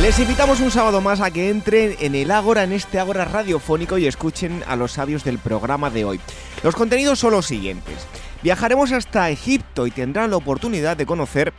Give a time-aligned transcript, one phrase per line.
[0.00, 3.98] Les invitamos un sábado más a que entren en el Ágora, en este Ágora radiofónico
[3.98, 6.20] y escuchen a los sabios del programa de hoy.
[6.62, 8.06] Los contenidos son los siguientes.
[8.42, 11.52] Viajaremos hasta Egipto y tendrán la oportunidad de conocer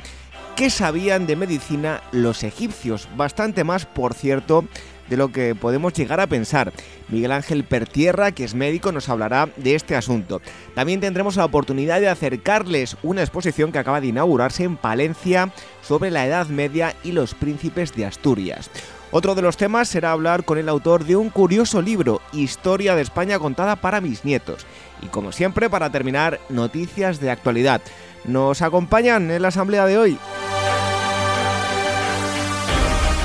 [0.56, 3.08] qué sabían de medicina los egipcios.
[3.16, 4.66] Bastante más, por cierto,
[5.12, 6.72] de lo que podemos llegar a pensar.
[7.10, 10.42] Miguel Ángel Pertierra, que es médico, nos hablará de este asunto.
[10.74, 15.52] También tendremos la oportunidad de acercarles una exposición que acaba de inaugurarse en Palencia
[15.82, 18.72] sobre la Edad Media y los príncipes de Asturias.
[19.12, 23.02] Otro de los temas será hablar con el autor de un curioso libro, Historia de
[23.02, 24.66] España contada para mis nietos.
[25.02, 27.82] Y como siempre, para terminar, noticias de actualidad.
[28.24, 30.18] ¿Nos acompañan en la asamblea de hoy?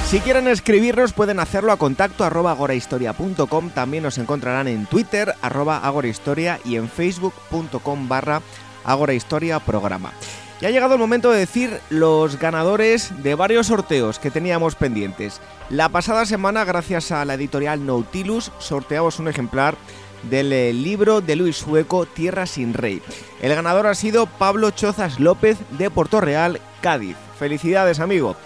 [0.07, 5.79] Si quieren escribirnos pueden hacerlo a contacto arroba agorahistoria.com, también nos encontrarán en Twitter arroba
[5.79, 8.41] agorahistoria y en facebook.com barra
[8.85, 10.13] agorahistoria programa.
[10.61, 15.41] Y ha llegado el momento de decir los ganadores de varios sorteos que teníamos pendientes.
[15.71, 19.77] La pasada semana, gracias a la editorial Nautilus, sorteamos un ejemplar
[20.31, 23.03] del eh, libro de Luis Sueco Tierra sin Rey.
[23.43, 27.17] El ganador ha sido Pablo Chozas López de Puerto Real, Cádiz.
[27.41, 28.37] Felicidades, amigo.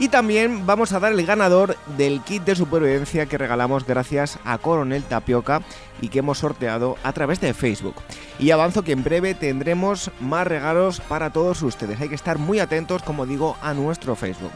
[0.00, 4.56] Y también vamos a dar el ganador del kit de supervivencia que regalamos gracias a
[4.58, 5.62] Coronel Tapioca
[6.00, 7.96] y que hemos sorteado a través de Facebook.
[8.38, 12.00] Y avanzo que en breve tendremos más regalos para todos ustedes.
[12.00, 14.52] Hay que estar muy atentos, como digo, a nuestro Facebook.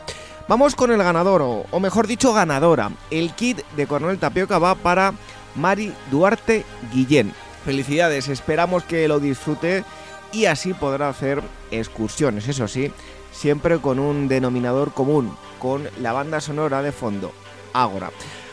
[0.47, 2.93] Vamos con el ganador, o, mejor dicho, ganadora.
[3.11, 5.13] El kit de Coronel Tapioca va para
[5.57, 7.33] Mari Duarte Guillén.
[7.65, 9.85] Felicidades, esperamos que lo disfrute
[10.33, 12.93] y así podrá hacer excursiones, eso sí,
[13.33, 17.33] siempre con un denominador común, con la banda sonora de fondo,
[17.73, 18.11] Ágora.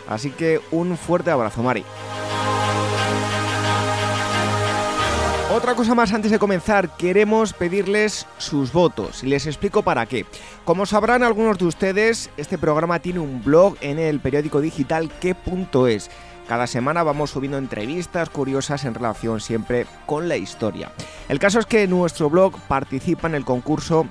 [0.08, 1.84] Así que un fuerte abrazo, Mari.
[5.52, 10.28] Otra cosa más antes de comenzar, queremos pedirles sus votos y les explico para qué.
[10.64, 16.12] Como sabrán algunos de ustedes, este programa tiene un blog en el periódico digital que.es.
[16.48, 20.92] Cada semana vamos subiendo entrevistas curiosas en relación siempre con la historia.
[21.30, 24.08] El caso es que nuestro blog participa en el concurso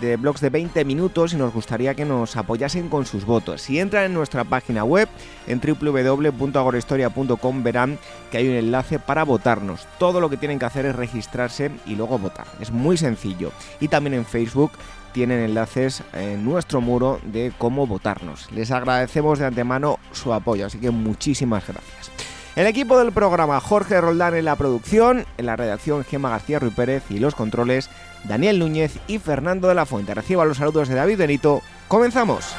[0.00, 3.62] de blogs de 20 minutos y nos gustaría que nos apoyasen con sus votos.
[3.62, 5.08] Si entran en nuestra página web
[5.46, 7.98] en www.agorahistoria.com verán
[8.30, 9.86] que hay un enlace para votarnos.
[9.98, 12.46] Todo lo que tienen que hacer es registrarse y luego votar.
[12.60, 13.52] Es muy sencillo.
[13.80, 14.72] Y también en Facebook
[15.12, 18.50] tienen enlaces en nuestro muro de cómo votarnos.
[18.52, 22.10] Les agradecemos de antemano su apoyo, así que muchísimas gracias.
[22.54, 26.74] El equipo del programa Jorge Roldán en la producción, en la redacción Gema García Ruiz
[26.74, 27.88] Pérez y los controles
[28.24, 30.12] Daniel Núñez y Fernando de la Fuente.
[30.14, 31.62] Reciba los saludos de David Benito.
[31.88, 32.54] ¡Comenzamos!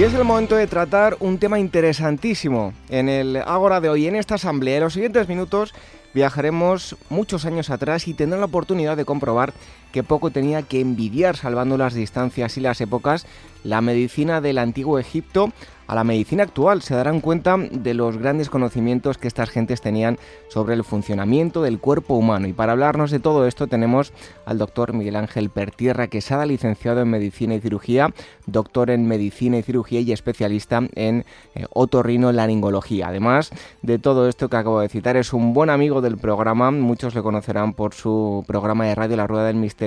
[0.00, 4.16] Y es el momento de tratar un tema interesantísimo en el Ágora de hoy, en
[4.16, 4.78] esta asamblea.
[4.78, 5.74] En los siguientes minutos
[6.14, 9.52] viajaremos muchos años atrás y tendrán la oportunidad de comprobar
[9.92, 13.26] que poco tenía que envidiar, salvando las distancias y las épocas,
[13.64, 15.52] la medicina del antiguo Egipto
[15.90, 16.82] a la medicina actual.
[16.82, 20.18] Se darán cuenta de los grandes conocimientos que estas gentes tenían
[20.48, 22.46] sobre el funcionamiento del cuerpo humano.
[22.46, 24.12] Y para hablarnos de todo esto tenemos
[24.46, 28.14] al doctor Miguel Ángel Pertierra, que ha licenciado en medicina y cirugía,
[28.46, 31.24] doctor en medicina y cirugía y especialista en
[31.56, 33.08] eh, otorrino-laringología.
[33.08, 33.50] Además
[33.82, 36.70] de todo esto que acabo de citar, es un buen amigo del programa.
[36.70, 39.79] Muchos le conocerán por su programa de radio La Rueda del Misterio,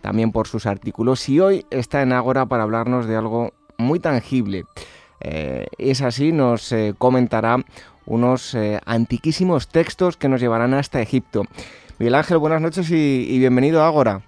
[0.00, 1.28] también por sus artículos.
[1.28, 4.64] Y hoy está en Ágora para hablarnos de algo muy tangible.
[5.20, 7.58] Eh, es así, nos eh, comentará
[8.06, 11.44] unos eh, antiquísimos textos que nos llevarán hasta Egipto.
[11.98, 14.22] Miguel Ángel, buenas noches y, bienvenido a Ágora.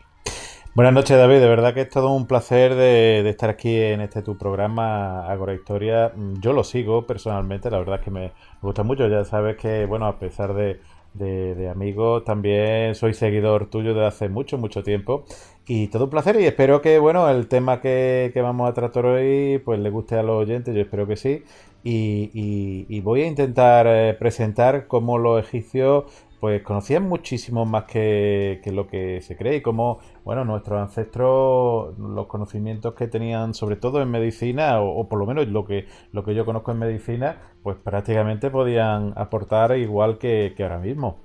[0.77, 1.41] Buenas noches, David.
[1.41, 5.55] De verdad que es todo un placer de, estar aquí en este tu programa, Ágora
[5.55, 6.13] Historia.
[6.41, 9.09] Yo lo sigo personalmente, la verdad es que me, gusta mucho.
[9.09, 10.81] Ya sabes que, bueno, a pesar de,
[11.15, 12.25] de, amigos.
[12.25, 15.25] También soy seguidor tuyo de hace mucho, mucho tiempo.
[15.67, 19.61] Y todo un placer y espero que, bueno, el tema que, vamos a tratar hoy,
[19.65, 21.43] pues le guste a los oyentes, yo espero que sí.
[21.83, 26.05] Y, voy a intentar eh, presentar cómo los egipcios
[26.45, 32.27] pues conocían muchísimo más que, lo que se cree y cómo, bueno, nuestros ancestros, los
[32.27, 36.35] conocimientos que tenían, sobre todo en medicina, o, por lo menos lo que, lo que
[36.35, 41.17] yo conozco en medicina, pues prácticamente podían aportar igual que, que ahora mismo.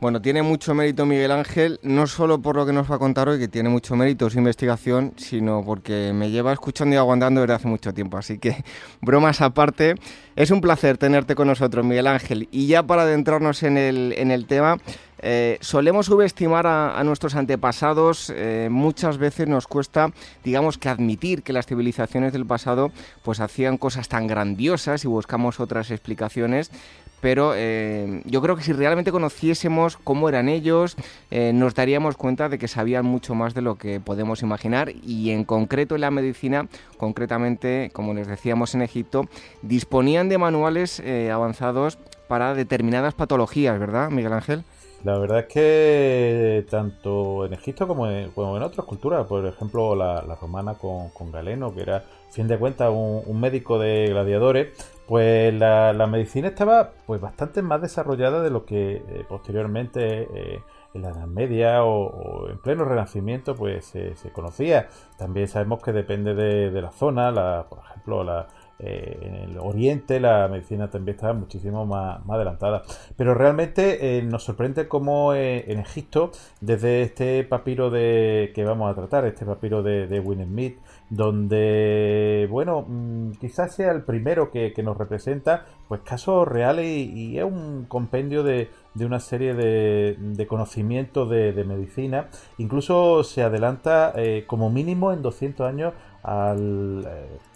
[0.00, 3.28] Bueno, tiene mucho mérito Miguel Ángel, no solo por lo que nos va a contar
[3.28, 7.54] hoy, que tiene mucho mérito su investigación, sino porque me lleva escuchando y aguantando desde
[7.54, 8.16] hace mucho tiempo.
[8.16, 8.64] Así que,
[9.02, 9.96] bromas aparte,
[10.36, 12.48] es un placer tenerte con nosotros, Miguel Ángel.
[12.50, 14.78] Y ya para adentrarnos en el, en el tema,
[15.22, 20.12] eh, solemos subestimar a, nuestros antepasados, eh, muchas veces nos cuesta,
[20.44, 22.90] digamos que admitir que las civilizaciones del pasado
[23.22, 26.70] pues hacían cosas tan grandiosas y buscamos otras explicaciones,
[27.20, 30.96] pero eh, yo creo que si realmente conociésemos cómo eran ellos,
[31.30, 35.30] eh, nos daríamos cuenta de que sabían mucho más de lo que podemos imaginar y
[35.30, 39.26] en concreto en la medicina, concretamente, como les decíamos en Egipto,
[39.62, 44.64] disponían de manuales eh, avanzados para determinadas patologías, ¿verdad, Miguel Ángel?
[45.04, 50.74] La verdad es que tanto en Egipto como en, otras culturas, por ejemplo la, romana
[50.74, 54.68] con, Galeno, que era, fin de cuentas, un, médico de gladiadores,
[55.10, 60.62] pues la, medicina estaba pues bastante más desarrollada de lo que eh, posteriormente eh,
[60.94, 64.88] en la Edad Media o, en pleno Renacimiento pues se conocía.
[65.18, 68.46] También sabemos que depende de, la zona, la, por ejemplo la
[68.78, 72.82] eh, en el oriente la medicina también estaba muchísimo más, adelantada.
[73.16, 76.30] Pero realmente nos sorprende cómo en Egipto,
[76.60, 80.78] desde este papiro de que vamos a tratar, este papiro de, de Smith,
[81.10, 87.44] donde, bueno, mm, quizás sea el primero que, nos representa, pues casos reales y, es
[87.44, 92.28] un compendio de, una serie de, de conocimientos de, medicina.
[92.58, 94.14] Incluso se adelanta
[94.46, 95.92] como mínimo en 200 años
[96.22, 97.06] al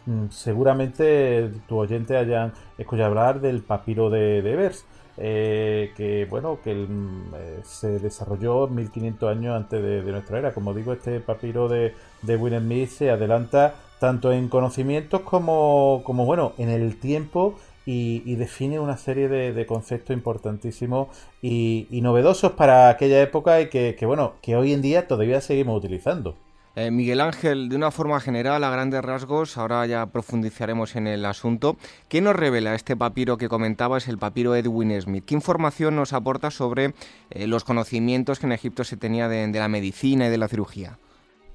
[0.07, 4.85] Mm, seguramente tu oyente hayan escuchado hablar del papiro de, Evers,
[5.17, 10.55] eh, que bueno, que eh, se desarrolló 1500 años antes de, nuestra era.
[10.55, 16.25] Como digo, este papiro de, de William Smith se adelanta tanto en conocimientos como, como
[16.27, 17.55] bueno, en el tiempo
[17.87, 21.09] y, define una serie de, conceptos importantísimos
[21.43, 26.35] y, novedosos para aquella época y que, bueno, que hoy en día todavía seguimos utilizando.
[26.77, 31.25] Eh, Miguel Ángel, de una forma general, a grandes rasgos, ahora ya profundizaremos en el
[31.25, 31.77] asunto.
[32.09, 35.25] ¿Qué nos revela este papiro que comentabas, el papiro Edwin Smith?
[35.25, 36.95] ¿Qué información nos aporta sobre
[37.31, 40.99] eh, los conocimientos que en Egipto se tenía de, la medicina y de la cirugía?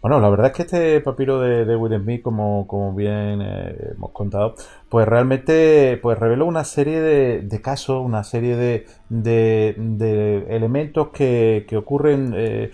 [0.01, 4.11] Bueno, la verdad es que este papiro de, Edwin Smith, como, como bien eh, hemos
[4.11, 4.55] contado,
[4.87, 8.55] pues realmente pues reveló una serie de, casos, una serie
[9.09, 12.71] de, elementos que, ocurren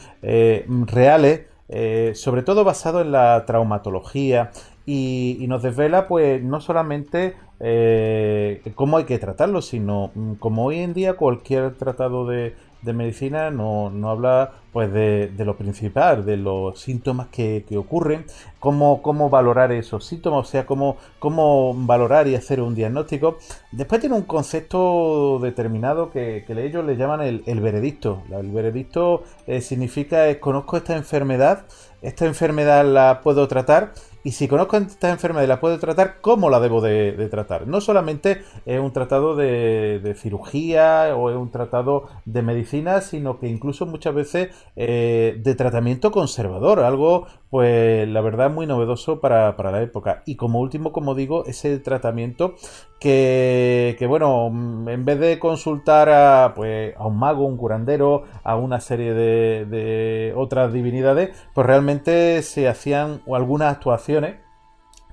[0.86, 4.51] reales eh, sobre todo basado en la traumatología
[4.85, 10.79] y, nos desvela pues no solamente eh, cómo hay que tratarlo, sino mm, como hoy
[10.79, 16.79] en día cualquier tratado de, de medicina no, habla pues de, lo principal, de los
[16.79, 18.25] síntomas que, ocurren,
[18.59, 23.37] cómo, cómo, valorar esos síntomas, o sea, cómo, cómo valorar y hacer un diagnóstico.
[23.71, 28.23] Después tiene un concepto determinado que, ellos le llaman el, veredicto.
[28.31, 31.65] El veredicto eh, significa conozco esta enfermedad,
[32.01, 33.93] esta enfermedad la puedo tratar
[34.25, 37.68] y si conozco esta enfermedad y la puedo tratar, ¿cómo la debo de, tratar?
[37.68, 43.48] No solamente es un tratado de, cirugía o es un tratado de medicina, sino que
[43.48, 49.82] incluso muchas veces eh, de tratamiento conservador, algo pues la verdad muy novedoso para, la
[49.82, 50.24] época.
[50.25, 52.55] Y como último, como digo, ese tratamiento
[53.00, 58.82] que, bueno, en vez de consultar a, pues, a un mago, un curandero, a una
[58.82, 64.14] serie de, de otras divinidades, pues realmente se hacían algunas actuaciones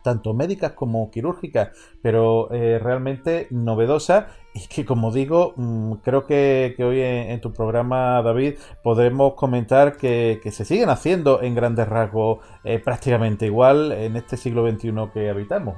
[0.02, 1.71] tanto médicas como quirúrgicas,
[2.02, 8.21] pero eh, realmente novedosas y que como digo, mm, creo que, hoy en, tu programa,
[8.23, 14.37] David, podemos comentar que, se siguen haciendo en grandes rasgos eh, prácticamente igual en este
[14.37, 15.76] siglo XXI que habitamos.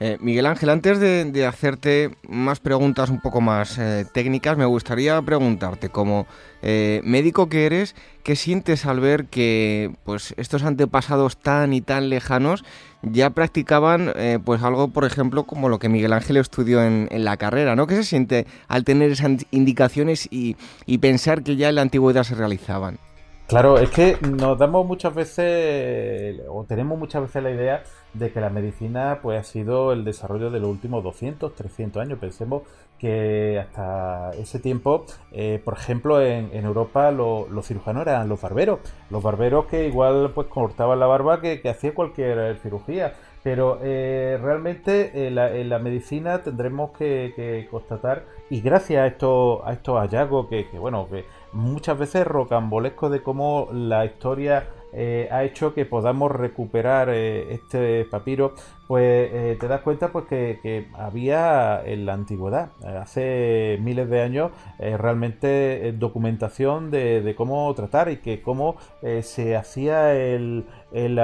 [0.00, 3.80] Eh, Miguel Ángel, antes de, hacerte más preguntas un poco más
[4.12, 6.26] técnicas, me gustaría preguntarte, como
[6.62, 12.64] médico que eres, ¿qué sientes al ver que pues, estos antepasados tan y tan lejanos
[13.02, 14.12] ya practicaban
[14.44, 17.86] pues algo, por ejemplo, como lo que Miguel Ángel estudió en, la carrera, ¿no?
[17.86, 20.56] ¿Qué se siente al tener esas indicaciones y,
[20.98, 22.98] pensar que ya en la antigüedad se realizaban?
[23.46, 27.82] Claro, es que nos damos muchas veces, o tenemos muchas veces la idea
[28.14, 32.18] de que la medicina pues ha sido el desarrollo de los últimos 200, 300 años.
[32.18, 32.62] Pensemos
[32.98, 38.78] que hasta ese tiempo, eh, por ejemplo, en, Europa los cirujanos eran los barberos.
[39.10, 43.14] Los barberos que igual pues cortaban la barba que, hacía cualquier cirugía.
[43.42, 45.34] Pero eh, realmente en
[45.68, 51.24] la, medicina tendremos que, constatar, y gracias a estos, a estos hallazgos que, bueno, que
[51.52, 58.04] muchas veces rocambolescos de cómo la historia eh, ha hecho que podamos recuperar eh, este
[58.04, 58.54] papiro,
[58.86, 64.50] pues eh, te das cuenta pues que, había en la antigüedad, hace miles de años,
[64.78, 68.76] realmente documentación de, cómo tratar y que cómo
[69.22, 71.16] se hacía el, el,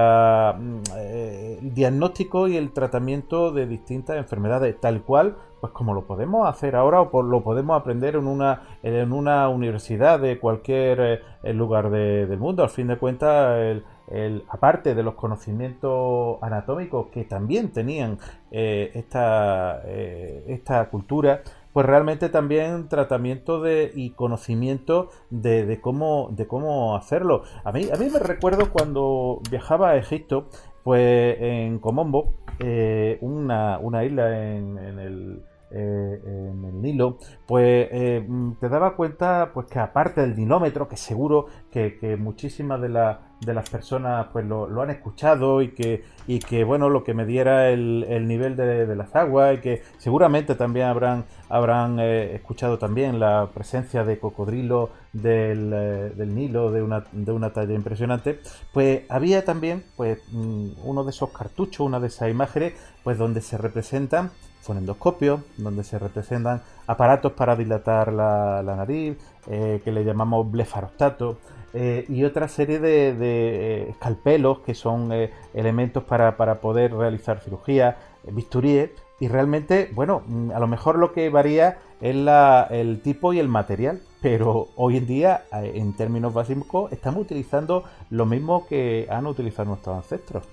[1.74, 7.00] diagnóstico y el tratamiento de distintas enfermedades, tal cual pues como lo podemos hacer ahora
[7.00, 12.62] o lo podemos aprender en una, en una universidad de cualquier eh, lugar del mundo.
[12.62, 13.82] Al fin de cuentas,
[14.48, 18.18] aparte de los conocimientos anatómicos que también tenían
[18.50, 26.46] eh, esta, eh, esta cultura, pues realmente también tratamiento de, y conocimiento de, cómo, de
[26.46, 27.42] cómo hacerlo.
[27.64, 30.48] A mí, a mí me recuerdo cuando viajaba a Egipto,
[30.82, 32.34] pues en Comombo,
[33.20, 38.96] una, una, isla en, en, el, eh, en el Nilo, pues eh, mm, te daba
[38.96, 44.80] cuenta pues que aparte del dinómetro, que seguro que, muchísimas de, las personas pues lo,
[44.80, 49.14] han escuchado y que, y que bueno, lo que me diera el, nivel de, las
[49.14, 55.70] aguas y que seguramente también habrán, habrán eh, escuchado también la presencia de cocodrilo del,
[56.16, 58.40] del, Nilo de una, de una talla impresionante,
[58.72, 62.72] pues había también pues mm, uno de esos cartuchos, una de esas imágenes,
[63.04, 64.30] pues donde se representan
[64.68, 71.38] fonendoscopios, donde se representan aparatos para dilatar la, nariz, eh, que le llamamos blefarostato,
[71.72, 77.96] eh, y otra serie de, de escalpelos, que son eh, elementos para, poder realizar cirugía,
[78.30, 83.32] bisturíes, y realmente, bueno, mm, a lo mejor lo que varía es la, el tipo
[83.32, 89.06] y el material, pero hoy en día, en términos básicos, estamos utilizando lo mismo que
[89.08, 90.44] han utilizado nuestros ancestros.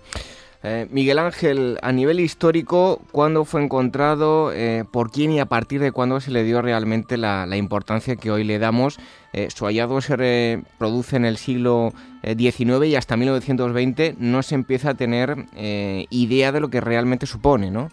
[0.63, 4.51] Eh, Miguel Ángel, a nivel histórico, ¿cuándo fue encontrado?
[4.51, 8.31] Eh, ¿Por quién y a partir de cuándo se le dio realmente la, importancia que
[8.31, 8.97] hoy le damos?
[9.33, 11.93] Eh, su hallazgo se produce en el siglo
[12.23, 17.69] XIX y hasta 1920 no se empieza a tener idea de lo que realmente supone,
[17.69, 17.89] ¿no?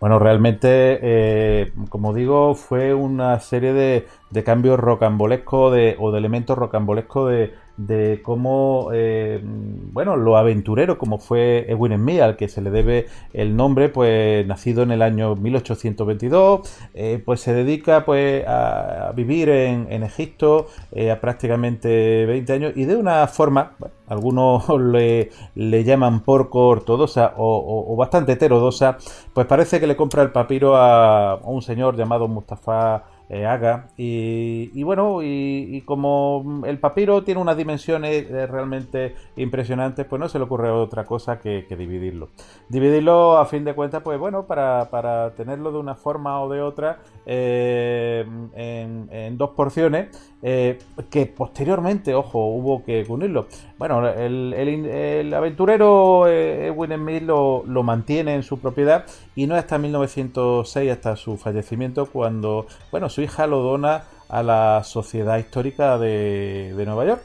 [0.00, 7.54] Bueno, realmente, como digo, fue una serie de, cambios rocambolescos o de elementos rocambolescos de,
[7.86, 13.06] de cómo, eh, bueno, lo aventurero, como fue Edwin Smith, al que se le debe
[13.32, 16.60] el nombre, pues nacido en el año 1822,
[16.92, 22.84] eh, pues se dedica pues a, vivir en, Egipto eh, a prácticamente 20 años y
[22.84, 23.72] de una forma,
[24.08, 28.98] algunos le, le, llaman porco ortodoxa o, bastante heterodoxa,
[29.32, 33.86] pues parece que le compra el papiro a un señor llamado Mustafa eh, haga.
[33.96, 40.38] Y, bueno, y, como el papiro tiene unas dimensiones eh, realmente impresionantes, pues no se
[40.38, 42.30] le ocurre otra cosa que, dividirlo.
[42.68, 46.98] Dividirlo a fin de cuentas, pues bueno, para, tenerlo de una forma o de otra
[47.24, 50.08] eh, en, dos porciones,
[50.42, 53.46] que posteriormente, ojo, hubo que unirlo.
[53.78, 59.04] Bueno, el, aventurero Edwin Smith lo, lo mantiene en su propiedad
[59.34, 64.82] y no hasta 1906, hasta su fallecimiento, cuando, bueno, su hija lo dona a la
[64.84, 67.22] Sociedad Histórica de, Nueva York.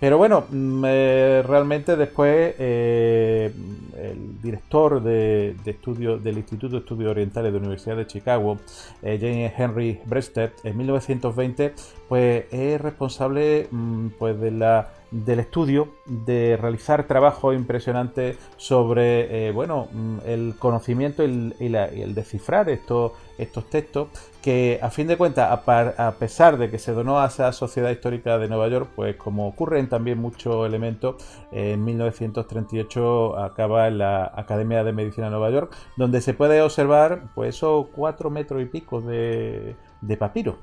[0.00, 3.52] Pero bueno, mm, eh, realmente después eh,
[3.96, 8.58] el director de, del Instituto de Estudios Orientales de la Universidad de Chicago,
[9.02, 11.74] eh, James Henry Breasted, en 1920,
[12.08, 19.52] pues es responsable mm, pues de la del estudio, de realizar trabajos impresionantes sobre eh,
[19.52, 24.08] bueno, mm, el conocimiento y, el descifrar estos, estos textos,
[24.42, 28.38] que a fin de cuentas, a, pesar de que se donó a esa Sociedad Histórica
[28.38, 31.16] de Nueva York, pues como ocurren también muchos elementos,
[31.52, 37.22] en 1938 acaba en la Academia de Medicina de Nueva York, donde se puede observar
[37.34, 40.58] pues esos cuatro metros y pico de, de papiro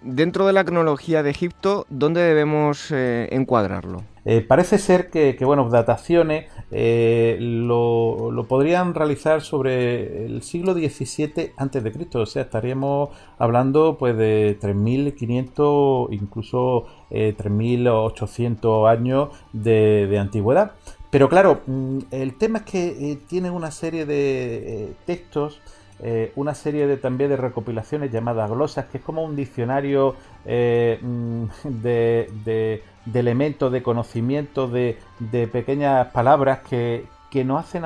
[0.00, 4.02] dentro de la cronología de Egipto, ¿dónde debemos eh, encuadrarlo?
[4.24, 12.08] Eh, parece ser que, bueno, dataciones eh, lo, podrían realizar sobre el siglo XVII a.C.,
[12.14, 20.72] o sea, estaríamos hablando pues de 3.500, incluso 3.800 años de, antigüedad.
[21.10, 25.60] Pero claro, mm, el tema es que tiene una serie de textos
[26.34, 32.28] una serie de también de recopilaciones llamadas glosas, que es como un diccionario mm, de,
[32.44, 37.84] de, de, elementos, de conocimiento, de, de pequeñas palabras que, que nos hacen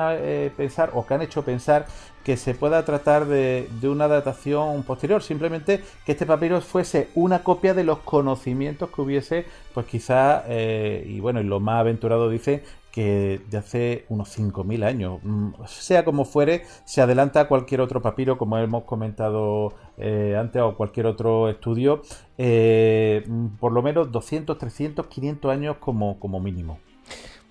[0.57, 1.85] pensar o que han hecho pensar
[2.27, 7.73] que se pueda tratar de, una datación posterior, simplemente que este papiro fuese una copia
[7.73, 12.65] de los conocimientos que hubiese, pues quizá, eh, y bueno, y lo más aventurado dice
[12.97, 15.19] que de hace unos 5.000 años.
[15.21, 20.63] Mm, sea como fuere, se adelanta a cualquier otro papiro, como hemos comentado eh, antes,
[20.63, 22.01] o cualquier otro estudio,
[22.39, 23.23] eh,
[23.59, 26.79] por lo menos 200, 300, 500 años como, como mínimo.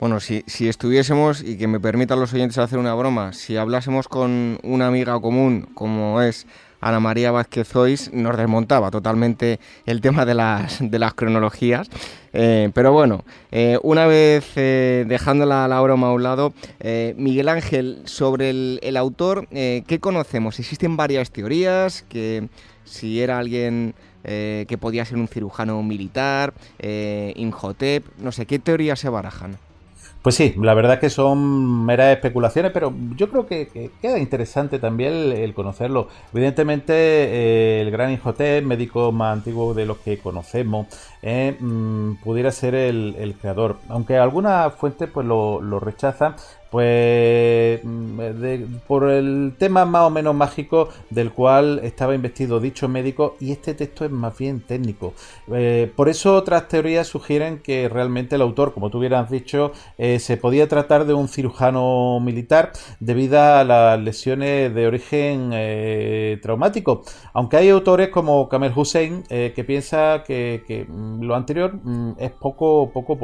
[0.00, 4.08] Bueno, si, si estuviésemos, y que me permitan los oyentes hacer una broma, si hablásemos
[4.08, 6.48] con una amiga común como es
[6.80, 11.88] Ana María Vázquez Zois, nos desmontaba totalmente el tema de las, de las cronologías.
[12.32, 16.52] Eh, pero bueno, eh, una vez eh, dejando la, broma a un lado,
[17.16, 20.58] Miguel Ángel, sobre el, el autor, ¿qué conocemos?
[20.58, 22.48] Existen varias teorías, que
[22.84, 26.52] si era alguien que podía ser un cirujano militar,
[26.82, 29.56] Imhotep, no sé, ¿qué teorías se barajan?
[30.26, 35.12] Pues sí, la verdad que son meras especulaciones, pero yo creo que, queda interesante también
[35.30, 36.08] el, conocerlo.
[36.34, 40.88] Evidentemente, eh, el gran Inhotep, médico más antiguo de los que conocemos,
[41.22, 43.76] eh, mm, pudiera ser el, creador.
[43.88, 46.34] Aunque algunas fuentes pues lo, lo rechazan,
[46.70, 48.20] pues mm,
[48.86, 53.74] por el tema más o menos mágico del cual estaba investido dicho médico y este
[53.74, 55.14] texto es más bien técnico.
[55.52, 60.18] Eh, por eso otras teorías sugieren que realmente el autor, como tú hubieras dicho, eh,
[60.18, 67.02] se podía tratar de un cirujano militar debido a las lesiones de origen eh, traumático.
[67.32, 72.90] Aunque hay autores como Kamel Hussein que piensa que, mm, lo anterior mm, es poco,
[72.92, 73.16] poco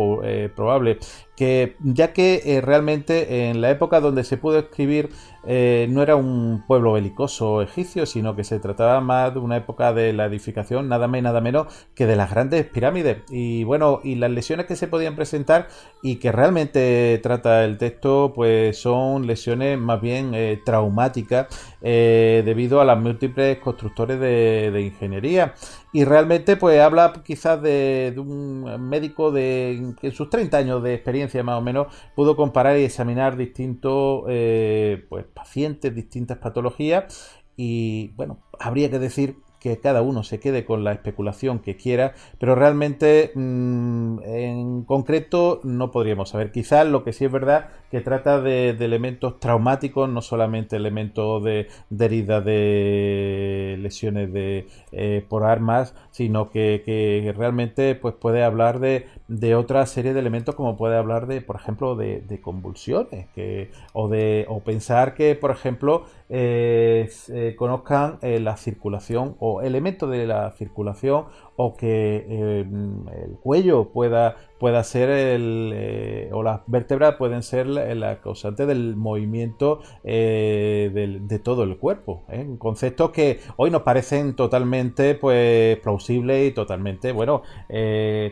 [0.54, 0.98] probable
[1.42, 5.10] que ya que eh, realmente en la época donde se pudo escribir
[5.44, 9.92] eh, no era un pueblo belicoso egipcio, sino que se trataba más de una época
[9.92, 13.18] de la edificación, nada más y nada menos que de las grandes pirámides.
[13.28, 15.66] Y bueno, y las lesiones que se podían presentar
[16.00, 21.48] y que realmente trata el texto, pues son lesiones más bien eh, traumáticas
[21.82, 25.54] debido a las múltiples constructores de ingeniería.
[25.94, 30.94] Y realmente pues habla quizás de, un médico de que en sus 30 años de
[30.94, 37.30] experiencia más o menos pudo comparar y examinar distintos eh, pues, pacientes, distintas patologías.
[37.56, 42.14] Y bueno, habría que decir que cada uno se quede con la especulación que quiera,
[42.38, 46.50] pero realmente mm, en concreto no podríamos saber.
[46.50, 51.68] Quizás lo que sí es verdad que trata de, elementos traumáticos, no solamente elementos de,
[52.00, 59.06] heridas de lesiones de, eh, por armas, sino que, realmente pues, puede hablar de,
[59.54, 64.46] otra serie de elementos como puede hablar de, por ejemplo, de, convulsiones que, o, de,
[64.48, 71.26] o pensar que, por ejemplo, eh, conozcan eh, la circulación o elementos de la circulación
[71.56, 77.66] o que eh, el cuello pueda, pueda ser el, eh, o las vértebras pueden ser
[77.66, 82.22] la, causante del movimiento eh, de todo el cuerpo.
[82.58, 87.42] Conceptos que hoy nos parecen totalmente pues, plausibles y totalmente, bueno,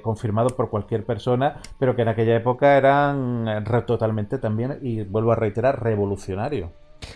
[0.02, 5.34] confirmados por cualquier persona, pero que en aquella época eran totalmente también, y vuelvo a
[5.34, 6.70] reiterar, revolucionarios.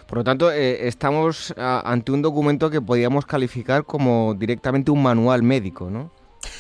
[0.09, 5.45] Por lo tanto, eh, estamos ante un documento que podríamos calificar como directamente un manual
[5.45, 6.11] médico, ¿no?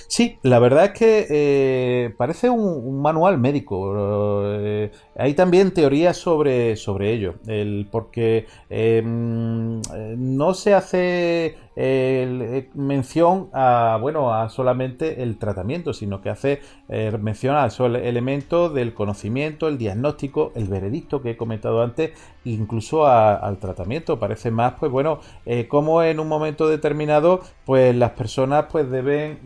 [0.07, 4.43] Sí, la verdad es que eh, parece un, manual médico.
[4.47, 9.81] Eh, hay también teorías sobre, sobre ello, el, porque em,
[10.17, 11.57] no se hace
[12.75, 16.61] mención a bueno a solamente el tratamiento, sino que hace
[17.19, 22.13] mención al elemento del conocimiento, el diagnóstico, el veredicto que he comentado antes,
[22.45, 24.21] incluso al tratamiento.
[24.21, 25.19] Parece más, pues bueno,
[25.67, 29.41] como en un momento determinado, pues las personas pues deben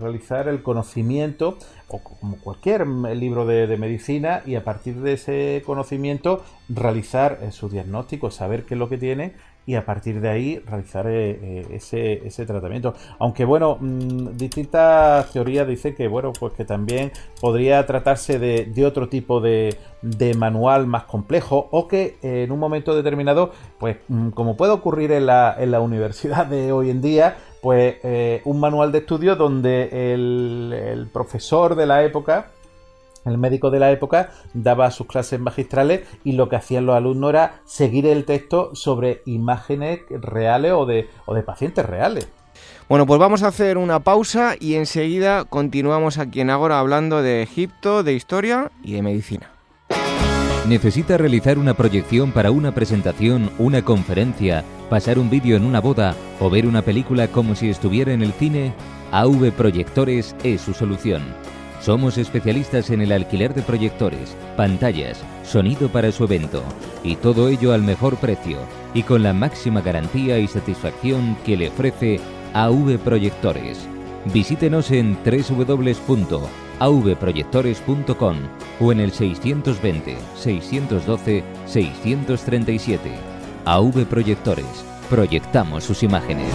[0.00, 1.58] realizar el conocimiento,
[1.88, 7.68] o como cualquier libro de, medicina, y a partir de ese conocimiento realizar eh, su
[7.68, 9.32] diagnóstico, saber qué es lo que tiene
[9.64, 12.94] y a partir de ahí realizar eh, eh, ese, ese, tratamiento.
[13.18, 19.08] Aunque bueno, mm, distintas teorías dicen que bueno, pues que también podría tratarse de, otro
[19.08, 24.56] tipo de, de, manual más complejo o que en un momento determinado, pues mm, como
[24.56, 28.90] puede ocurrir en la, en la universidad de hoy en día, pues eh, un manual
[28.90, 32.48] de estudio donde el, profesor de la época,
[33.24, 37.30] el médico de la época, daba sus clases magistrales y lo que hacían los alumnos
[37.30, 42.28] era seguir el texto sobre imágenes reales o de, o de pacientes reales.
[42.88, 47.42] Bueno, pues vamos a hacer una pausa y enseguida continuamos aquí en Agora hablando de
[47.42, 49.51] Egipto, de historia y de medicina.
[50.68, 56.14] ¿Necesita realizar una proyección para una presentación, una conferencia, pasar un vídeo en una boda
[56.38, 58.72] o ver una película como si estuviera en el cine?
[59.10, 61.22] AV Proyectores es su solución.
[61.80, 66.62] Somos especialistas en el alquiler de proyectores, pantallas, sonido para su evento
[67.02, 68.58] y todo ello al mejor precio
[68.94, 72.20] y con la máxima garantía y satisfacción que le ofrece
[72.54, 73.88] AV Proyectores.
[74.32, 75.16] Visítenos en
[76.82, 78.36] www.avproyectores.com
[78.80, 83.10] o en el 620 612 637.
[83.64, 84.84] AV Proyectores.
[85.08, 86.52] Proyectamos sus imágenes.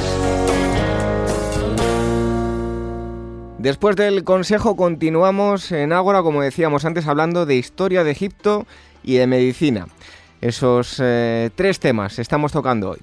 [3.60, 8.68] Después del consejo continuamos en Ágora, como decíamos antes, hablando de historia de Egipto
[9.04, 9.88] y de medicina.
[10.42, 13.00] Esos eh, tres temas estamos tocando hoy.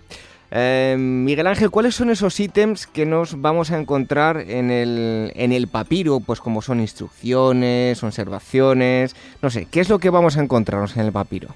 [0.57, 5.51] Eh, Miguel Ángel, ¿cuáles son esos ítems que nos vamos a encontrar en el, en
[5.51, 6.21] el papiro?
[6.21, 11.07] Pues como son instrucciones, observaciones, no sé, ¿qué es lo que vamos a encontrarnos en
[11.07, 11.49] el papiro?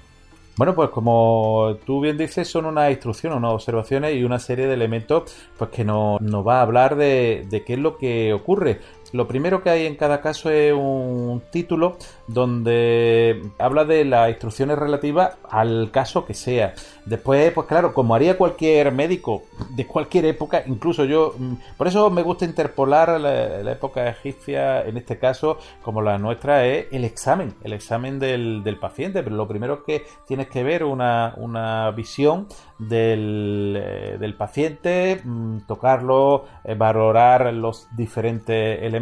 [0.57, 4.73] Bueno, pues como tú bien dices, son unas instrucciones, unas observaciones y una serie de
[4.73, 8.81] elementos pues que nos, va a hablar de, de, qué es lo que ocurre.
[9.11, 14.77] Lo primero que hay en cada caso es un título donde habla de las instrucciones
[14.77, 16.73] relativas al caso que sea.
[17.05, 19.43] Después, pues claro, como haría cualquier médico
[19.75, 24.97] de cualquier época, incluso yo, mm, por eso me gusta interpolar la, época egipcia, en
[24.97, 29.23] este caso, como la nuestra, es el examen, el examen del, paciente.
[29.23, 35.61] Pero lo primero que tienes que ver una, una visión del, eh, del paciente, mm,
[35.67, 38.98] tocarlo, eh, valorar los diferentes elementos,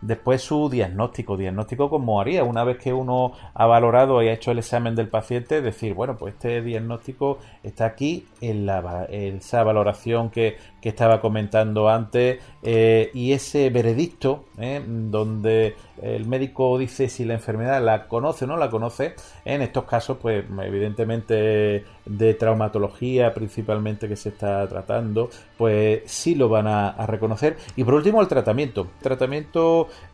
[0.00, 4.50] después su diagnóstico, diagnóstico como haría una vez que uno ha valorado y ha hecho
[4.50, 10.30] el examen del paciente, decir, bueno, pues este diagnóstico está aquí en, la, esa valoración
[10.30, 17.34] que, estaba comentando antes eh, y ese veredicto eh, donde el médico dice si la
[17.34, 19.14] enfermedad la conoce o no la conoce,
[19.44, 26.48] en estos casos, pues evidentemente de traumatología principalmente que se está tratando, pues sí lo
[26.48, 27.56] van a, reconocer.
[27.76, 28.28] Y por último, el.
[28.28, 28.86] Tratamiento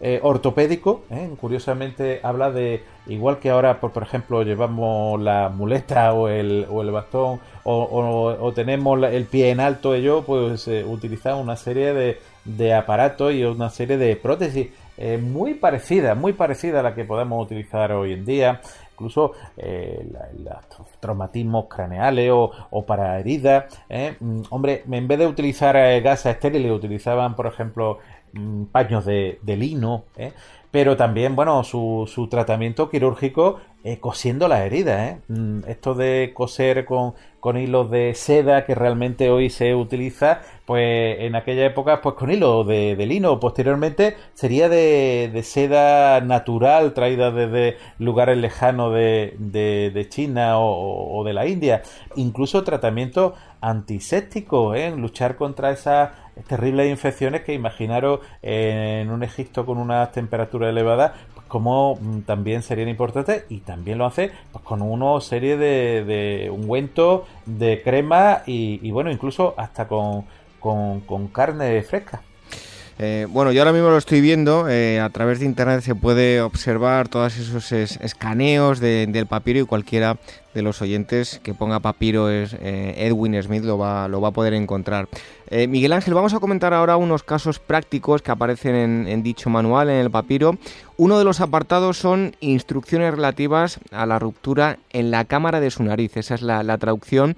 [0.00, 1.02] eh, ortopédico,
[1.40, 6.82] curiosamente habla de, igual que ahora, por, por ejemplo, llevamos la muleta o el, o
[6.82, 13.32] el bastón o, tenemos el pie en alto, ello, pues eh, una serie de, aparatos
[13.32, 17.90] y una serie de prótesis eh, muy parecida, muy parecida a la que podemos utilizar
[17.92, 18.60] hoy en día,
[18.92, 20.06] incluso eh,
[20.44, 23.64] los traumatismos craneales o, para heridas.
[24.20, 27.98] Mm, hombre, en vez de utilizar gasas estériles, utilizaban, por ejemplo,
[28.72, 30.04] paños de, lino,
[30.70, 35.12] pero también, bueno, su, su tratamiento quirúrgico eh, cosiendo las heridas.
[35.12, 35.20] ¿eh?
[35.28, 37.14] Mm, esto de coser con,
[37.46, 42.32] con, hilos de seda que realmente hoy se utiliza, pues en aquella época, pues con
[42.32, 43.38] hilo de, lino.
[43.38, 51.82] Posteriormente sería de, seda natural traída desde lugares lejanos de, China o, de la India.
[52.16, 54.90] Incluso tratamiento antiséptico, ¿eh?
[54.96, 56.11] luchar contra esas
[56.48, 61.14] terribles infecciones que imaginaros en un Egipto con una temperatura elevada,
[61.48, 66.50] como mm, también serían importantes y también lo hace pues, con una serie de, de
[66.50, 70.24] ungüentos, de crema y, bueno, incluso hasta con,
[70.61, 72.22] con carne fresca.
[72.98, 76.40] Eh, bueno, yo ahora mismo lo estoy viendo, eh, a través de internet se puede
[76.40, 80.16] observar todos esos escaneos del papiro y cualquiera
[80.54, 84.30] de los oyentes que ponga papiro es eh, Edwin Smith lo va, lo va a
[84.30, 85.09] poder encontrar.
[85.50, 89.96] Miguel Ángel, vamos a comentar ahora unos casos prácticos que aparecen en, dicho manual, en
[89.96, 90.59] el papiro.
[90.96, 95.85] Uno de los apartados son instrucciones relativas a la ruptura en la cámara de su
[95.85, 97.37] nariz, esa es la, traducción.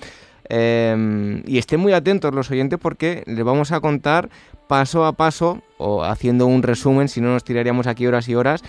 [0.49, 4.31] y estén muy atentos los oyentes porque les vamos a contar
[4.69, 8.63] paso a paso, o haciendo un resumen, si no nos tiraríamos aquí horas y horas,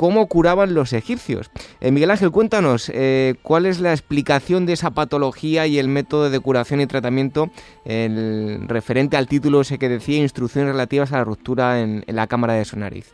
[0.00, 1.50] cómo curaban los egipcios.
[1.82, 6.30] Eh, Miguel Ángel, cuéntanos, eh, ¿cuál es la explicación de esa patología y el método
[6.30, 7.50] de curación y tratamiento
[7.84, 12.54] el, referente al título ese que decía instrucciones relativas a la ruptura en, la cámara
[12.54, 13.12] de su nariz?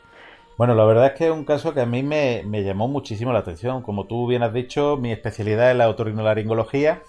[0.59, 3.40] Bueno, la verdad es que es un caso que a mí me, llamó muchísimo la
[3.40, 3.83] atención.
[3.83, 7.03] Como tú bien has dicho, mi especialidad es la otorrinolaringología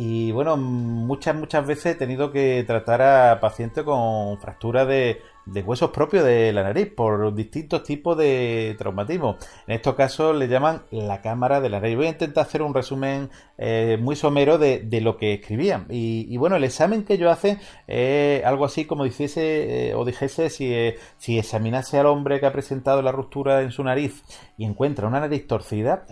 [0.00, 5.20] y bueno, muchas, muchas veces he tenido que tratar a pacientes con fractura de,
[5.66, 9.38] huesos propios de la nariz por distintos tipos de traumatismo.
[9.66, 11.96] En estos casos le llaman la cámara de la nariz.
[11.96, 15.86] Voy a intentar hacer un resumen eh, muy somero de, lo que escribían.
[15.90, 17.58] Y, bueno, el examen que ellos hacen
[17.88, 22.46] es algo así como dijese eh, o dijese si, eh, si examinase al hombre que
[22.46, 24.22] ha presentado la ruptura en su nariz
[24.56, 26.06] y encuentra una nariz torcida,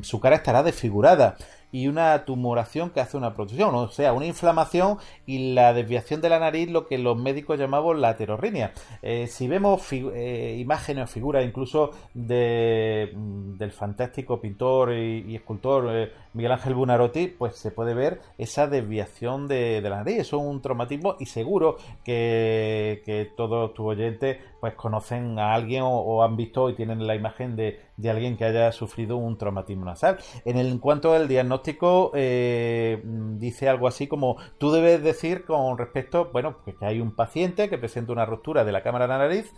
[0.00, 1.36] su cara estará desfigurada
[1.72, 6.28] y una tumoración que hace una protrusión, o sea, una inflamación y la desviación de
[6.28, 8.72] la nariz, lo que los médicos llamamos la heterorrinia.
[9.02, 16.12] Eh, si vemos eh, imágenes o figuras incluso mm, del fantástico pintor y, escultor eh,
[16.34, 20.18] Miguel Ángel Bunarotti, pues se puede ver esa desviación de, la nariz.
[20.18, 25.82] Eso es un traumatismo y seguro que, que todos tus oyentes pues conocen a alguien
[25.84, 29.84] o, han visto y tienen la imagen de, de, alguien que haya sufrido un traumatismo
[29.84, 30.18] nasal.
[30.44, 35.78] En, el, en cuanto al diagnóstico, eh, dice algo así como tú debes decir con
[35.78, 39.08] respecto, bueno, pues que hay un paciente que presenta una ruptura de la cámara de
[39.08, 39.52] la nariz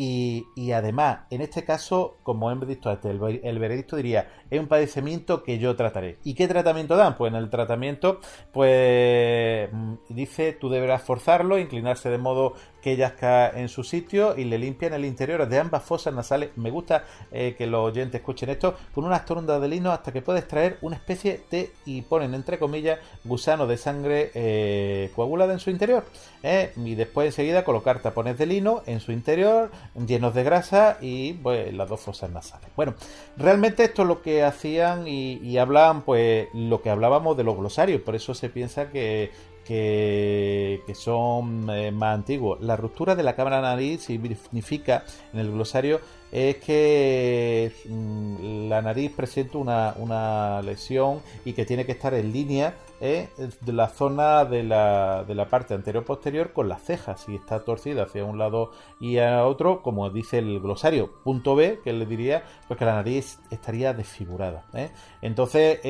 [0.00, 5.42] y, además, en este caso, como hemos visto antes, el, veredicto diría, es un padecimiento
[5.42, 6.18] que yo trataré.
[6.22, 7.16] ¿Y qué tratamiento dan?
[7.16, 8.20] Pues en el tratamiento,
[8.52, 14.44] pues mm, dice, tú deberás forzarlo, inclinarse de modo que yazca en su sitio y
[14.44, 16.50] le limpian el interior de ambas fosas nasales.
[16.54, 20.22] Me gusta eh, que los oyentes escuchen esto, con unas torundas de lino hasta que
[20.22, 25.58] puedes traer una especie de, y ponen entre comillas, gusano de sangre eh, coagulada en
[25.58, 26.04] su interior.
[26.44, 29.72] Eh, y después enseguida colocar tapones de lino en su interior,
[30.06, 32.68] llenos de grasa y pues, las dos fosas nasales.
[32.76, 32.94] Bueno,
[33.36, 37.56] realmente esto es lo que hacían y, y hablaban, pues lo que hablábamos de los
[37.56, 39.30] glosarios, por eso se piensa que
[39.68, 42.60] que, son eh, más antiguos.
[42.62, 49.12] La ruptura de la cámara nariz significa en el glosario es que mm, la nariz
[49.14, 53.28] presenta una, lesión y que tiene que estar en línea eh,
[53.60, 57.22] de la zona de la, de la parte anterior posterior con las cejas.
[57.22, 61.80] Si está torcida hacia un lado y a otro, como dice el glosario, punto B,
[61.82, 64.64] que le diría pues que la nariz estaría desfigurada.
[64.74, 64.90] ¿eh?
[65.22, 65.80] Entonces,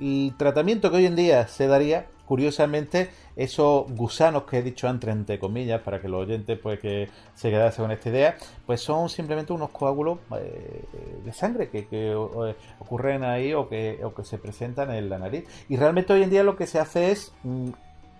[0.00, 5.08] el tratamiento que hoy en día se daría curiosamente, esos gusanos que he dicho antes,
[5.08, 8.36] entre comillas, para que los oyentes pues que se quedasen con esta idea,
[8.66, 10.84] pues son simplemente unos coágulos eh,
[11.24, 12.14] de sangre que, eh,
[12.78, 15.44] ocurren ahí o que, o que se presentan en la nariz.
[15.68, 17.70] Y realmente hoy en día lo que se hace es mm,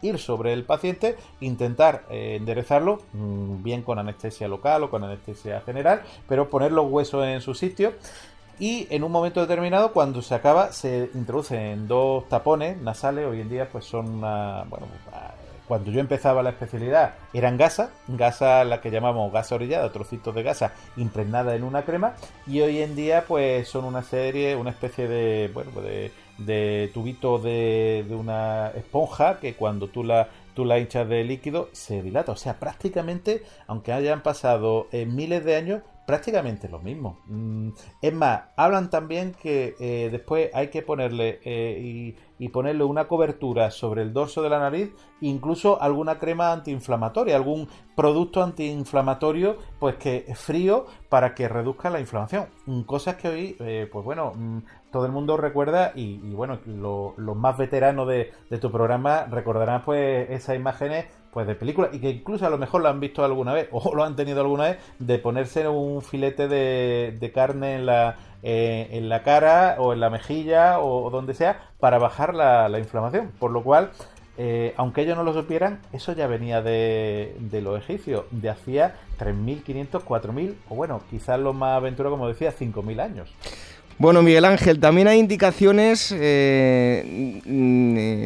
[0.03, 5.61] ir sobre el paciente, intentar eh, enderezarlo, mm, bien con anestesia local o con anestesia
[5.63, 7.95] general, pero poner los huesos en su sitio
[8.59, 13.27] y en un momento determinado cuando se acaba se introducen dos tapones nasales.
[13.27, 14.87] Hoy en día pues son una, bueno
[15.69, 20.43] cuando yo empezaba la especialidad eran gasas gasa la que llamamos gasa orillada trocitos de
[20.43, 22.15] gasa impregnada en una crema.
[22.47, 26.91] Y hoy en día pues son una serie una especie de bueno pues de, de
[26.95, 32.01] tubito de, de una esponja que cuando tú la tú la hinchas de líquido se
[32.03, 32.33] dilata.
[32.33, 37.19] O sea prácticamente aunque hayan pasado eh, miles de años prácticamente lo mismo.
[37.27, 43.09] Mm, es más, hablan también que eh, después hay que ponerle eh, y, ponerle una
[43.09, 49.97] cobertura sobre el dorso de la nariz, incluso alguna crema antiinflamatoria, algún producto antiinflamatorio, pues
[49.97, 52.47] que frío para que reduzca la inflamación.
[52.67, 54.59] Mm, cosas que hoy, eh, pues bueno, mm,
[54.93, 60.31] todo el mundo recuerda y, bueno, los más veteranos de, de tu programa recordarán pues
[60.31, 63.53] esas imágenes pues de película y que incluso a lo mejor lo han visto alguna
[63.53, 68.17] vez o lo han tenido alguna vez de ponerse un filete de, carne en la,
[68.43, 73.33] eh, en la cara o en la mejilla o, donde sea para bajar la, inflamación.
[73.39, 73.91] Por lo cual,
[74.39, 78.95] eh, aunque ellos no lo supieran, eso ya venía de, de los egipcios, de hacía
[79.19, 83.35] 3.500, 4.000 o bueno, quizás lo más aventura, como decía, 5.000 años.
[83.99, 87.41] Bueno, Miguel Ángel, también hay indicaciones, eh,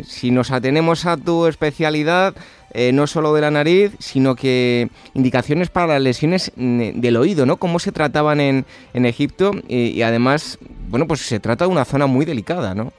[0.04, 2.34] si nos atenemos a tu especialidad,
[2.72, 7.46] eh, no solo de la nariz, sino que indicaciones para las lesiones mm, del oído,
[7.46, 7.56] ¿no?
[7.56, 12.06] Cómo se trataban en, en Egipto y, además, bueno, pues se trata de una zona
[12.06, 12.92] muy delicada, ¿no?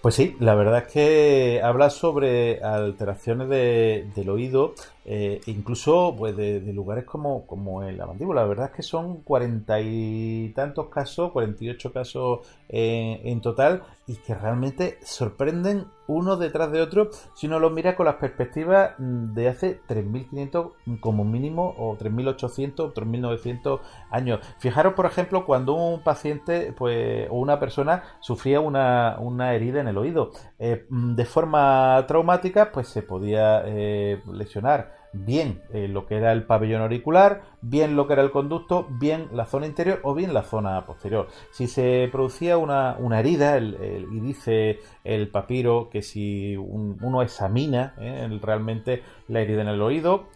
[0.00, 4.74] Pues sí, la verdad es que habla sobre alteraciones del oído
[5.04, 8.42] eh, incluso pues de, lugares como, como en la mandíbula.
[8.42, 14.34] La verdad es que son cuarenta y tantos casos, 48 casos en total, y que
[14.34, 19.80] realmente sorprenden uno detrás de otro si uno los mira con las perspectivas de hace
[19.88, 24.40] 3.500 como mínimo o 3.800 o 3.900 años.
[24.58, 29.98] Fijaros, por ejemplo, cuando un paciente pues, o una persona sufría una, herida en el
[29.98, 30.32] oído.
[30.58, 36.44] Eh, de forma traumática, pues se podía eh, lesionar bien eh, lo que era el
[36.44, 40.42] pabellón auricular, bien lo que era el conducto, bien la zona interior o bien la
[40.42, 41.28] zona posterior.
[41.50, 49.02] Si se producía una, herida, y dice el papiro que si uno examina eh, realmente
[49.28, 50.28] la herida en el oído,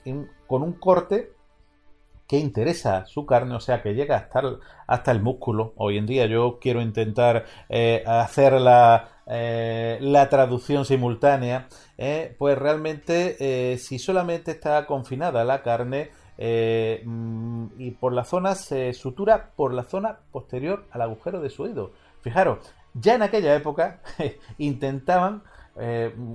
[0.46, 1.32] con un corte
[2.26, 5.74] que interesa su carne, o sea, que llega hasta el, hasta el músculo.
[5.76, 12.58] Hoy en día yo quiero intentar eh, hacer la, eh, la traducción simultánea, eh, pues
[12.58, 19.50] realmente eh, si solamente está confinada la carne mm, y por la zona se sutura
[19.56, 21.92] por la zona posterior al agujero de su oído.
[22.20, 22.58] Fijaros,
[22.94, 24.00] ya en aquella época
[24.58, 25.42] intentaban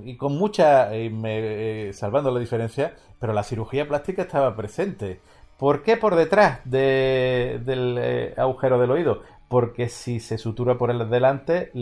[0.04, 5.20] y con mucha, eh, salvando la diferencia, pero la cirugía plástica estaba presente.
[5.58, 9.22] ¿Por qué por detrás del agujero del oído?
[9.50, 11.72] Porque si se sutura por el delante,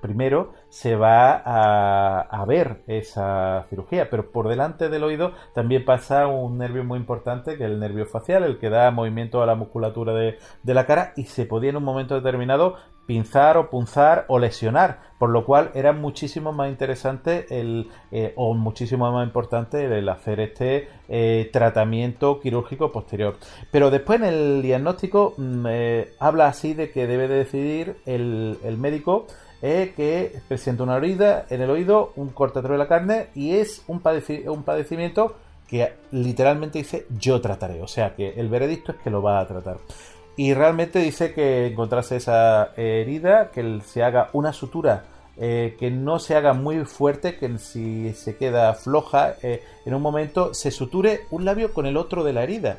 [0.00, 6.58] primero se va a, ver esa cirugía, pero por delante del oído también pasa un
[6.58, 10.14] nervio muy importante, que es el nervio facial, el que da movimiento a la musculatura
[10.14, 12.76] de, de la cara y se podía en un momento determinado
[13.08, 18.52] pinzar o punzar o lesionar, por lo cual era muchísimo más interesante el, eh, o
[18.52, 23.36] muchísimo más importante el hacer este eh, tratamiento quirúrgico posterior.
[23.70, 28.58] Pero después en el diagnóstico mm, eh, habla así de que debe de decidir el,
[28.78, 29.26] médico
[29.62, 34.02] que presenta una herida en el oído, un cortador de la carne y es un,
[34.46, 35.34] un padecimiento
[35.66, 39.46] que literalmente dice yo trataré, o sea que el veredicto es que lo va a
[39.46, 39.78] tratar.
[40.38, 45.02] Y realmente dice que encontrase esa herida, que se haga una sutura
[45.36, 50.00] eh, que no se haga muy fuerte, que si se queda floja eh, en un
[50.00, 52.78] momento se suture un labio con el otro de la herida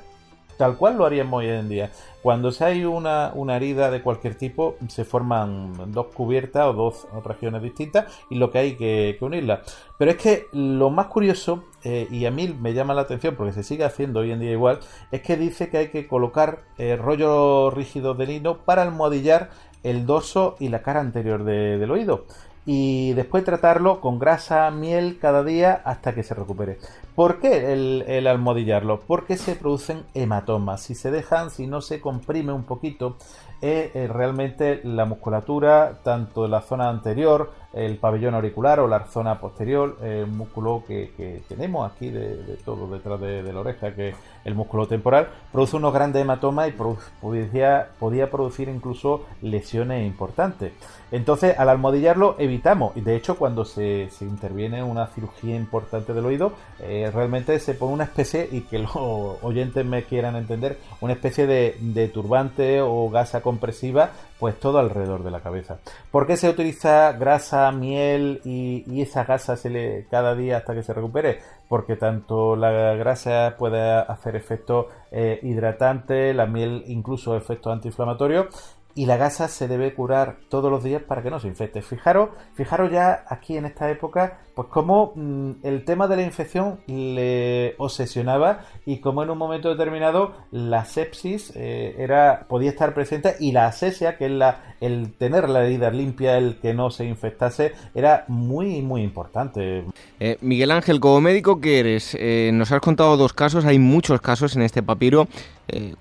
[0.59, 1.89] tal cual lo haríamos hoy en día.
[2.21, 7.61] Cuando se hay una, herida de cualquier tipo, se forman dos cubiertas o dos regiones
[7.63, 9.61] distintas y lo que hay que, que unirlas.
[9.97, 13.53] Pero es que lo más curioso, eh, y a mí me llama la atención porque
[13.53, 14.79] se sigue haciendo hoy en día igual,
[15.13, 19.51] es que dice que hay que colocar eh, rollos rígidos de lino para almohadillar
[19.83, 22.25] el dorso y la cara anterior del oído
[22.65, 26.77] y después tratarlo con grasa, miel cada día hasta que se recupere.
[27.15, 28.99] ¿Por qué el, almohadillarlo?
[29.01, 30.81] Porque se producen hematomas.
[30.81, 33.17] Si se dejan, si no se comprime un poquito,
[33.61, 39.05] eh, eh, realmente la musculatura, tanto de la zona anterior, el pabellón auricular o la
[39.07, 44.15] zona posterior, el músculo que, tenemos aquí de, todo detrás de, la oreja, que es
[44.43, 47.89] el músculo temporal, produce unos grandes hematomas y podía,
[48.31, 50.71] producir incluso lesiones importantes.
[51.11, 56.53] Entonces, al almohadillarlo, evitamos, y de hecho, cuando se, interviene una cirugía importante del oído,
[56.79, 61.45] eh, realmente se pone una especie, y que los oyentes me quieran entender, una especie
[61.45, 65.79] de turbante o gasa compresiva pues todo alrededor de la cabeza.
[66.11, 70.83] ¿Por qué se utiliza grasa, miel y, esa gasa se le cada día hasta que
[70.83, 71.39] se recupere?
[71.67, 78.49] Porque tanto la grasa puede hacer efecto eh, hidratante, la miel incluso efecto antiinflamatorio
[78.95, 81.81] y la gasa se debe curar todos los días para que no se infecte.
[81.81, 86.81] Fijaros, fijaros ya aquí en esta época, pues cómo mm, el tema de la infección
[86.85, 93.37] le obsesionaba y cómo en un momento determinado la sepsis eh, era podía estar presente
[93.39, 97.05] y la asesia, que es la el tener la herida limpia, el que no se
[97.05, 99.85] infectase, era muy muy importante.
[100.19, 104.19] Eh, Miguel Ángel, como médico que eres, eh, nos has contado dos casos, hay muchos
[104.19, 105.29] casos en este papiro.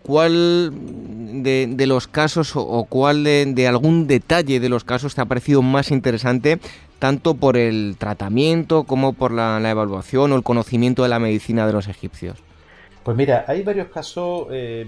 [0.02, 0.72] ¿Cuál
[1.42, 5.90] de, los casos o, cuál de, algún detalle de los casos te ha parecido más
[5.90, 6.58] interesante,
[6.98, 11.72] tanto por el tratamiento como por la, evaluación o el conocimiento de la medicina de
[11.72, 12.38] los egipcios?
[13.02, 14.86] Pues mira, hay varios casos, eh,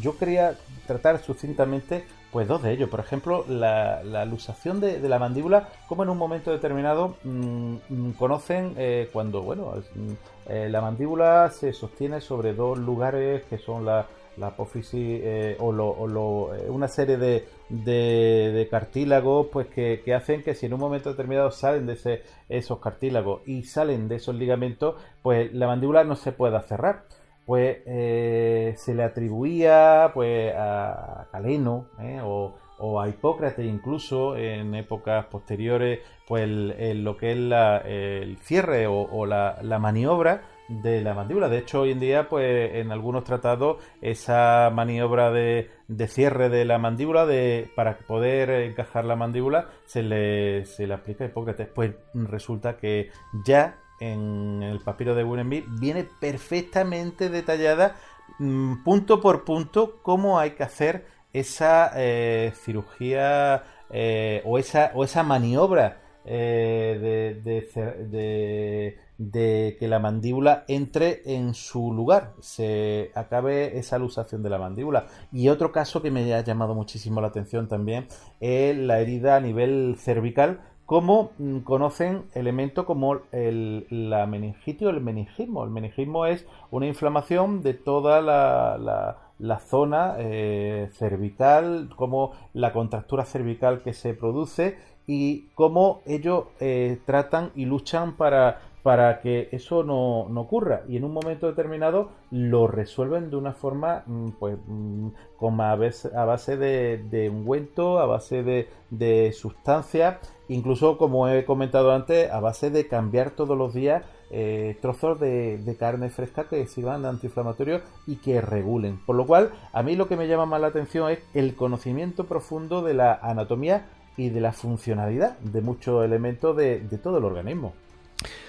[0.00, 2.90] yo quería tratar sucintamente pues dos de ellos.
[2.90, 8.74] Por ejemplo, la, la de, la mandíbula, como en un momento determinado mm, mm, conocen
[8.76, 10.12] eh, cuando, bueno, mm,
[10.48, 15.72] eh, la mandíbula se sostiene sobre dos lugares que son la, la apófisis eh, o,
[15.72, 21.10] lo, eh, una serie de, de, cartílagos pues que, hacen que si en un momento
[21.10, 26.16] determinado salen de ese, esos cartílagos y salen de esos ligamentos pues la mandíbula no
[26.16, 27.04] se pueda cerrar.
[27.44, 31.86] Pues eh, se le atribuía pues a Caleno
[32.24, 39.26] o, a Hipócrates incluso en épocas posteriores pues lo que es la, el cierre o,
[39.26, 41.48] la maniobra de la mandíbula.
[41.48, 45.70] De hecho, hoy en día, pues en algunos tratados, esa maniobra de,
[46.08, 51.24] cierre de la mandíbula, de, para poder encajar la mandíbula, se le, se le aplica
[51.24, 51.68] a Hipócrates.
[51.68, 53.10] Pues resulta que
[53.44, 57.96] ya en el papiro de Burenby viene perfectamente detallada,
[58.38, 65.04] mm, punto por punto, cómo hay que hacer esa eh, cirugía eh, o, esa, o
[65.04, 66.98] esa maniobra eh,
[67.44, 67.60] de,
[68.06, 75.06] de, que la mandíbula entre en su lugar, se acabe esa luxación de la mandíbula.
[75.32, 78.06] Y otro caso que me ha llamado muchísimo la atención también
[78.40, 84.90] es la herida a nivel cervical, como mm, conocen elementos como el, la meningitis o
[84.90, 85.64] el meningismo.
[85.64, 93.24] El meningismo es una inflamación de toda la, la, zona eh, cervical, como la contractura
[93.24, 99.82] cervical que se produce y cómo ellos eh, tratan y luchan para, para que eso
[99.82, 104.56] no, no, ocurra y en un momento determinado lo resuelven de una forma mm, pues
[104.64, 111.44] mm, como a, a base de, ungüento, a base de, de sustancias, incluso como he
[111.44, 116.64] comentado antes, a base de cambiar todos los días eh, trozos de, carne fresca que
[116.68, 119.04] sirvan de antiinflamatorio y que regulen.
[119.04, 122.26] Por lo cual, a mí lo que me llama más la atención es el conocimiento
[122.26, 127.74] profundo de la anatomía y de la funcionalidad de muchos elementos de todo el organismo.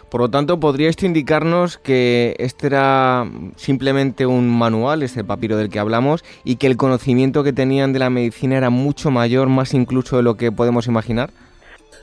[0.09, 5.69] Por lo tanto, ¿podría esto indicarnos que este era simplemente un manual, este papiro del
[5.69, 9.73] que hablamos, y que el conocimiento que tenían de la medicina era mucho mayor, más
[9.73, 11.29] incluso de lo que podemos imaginar?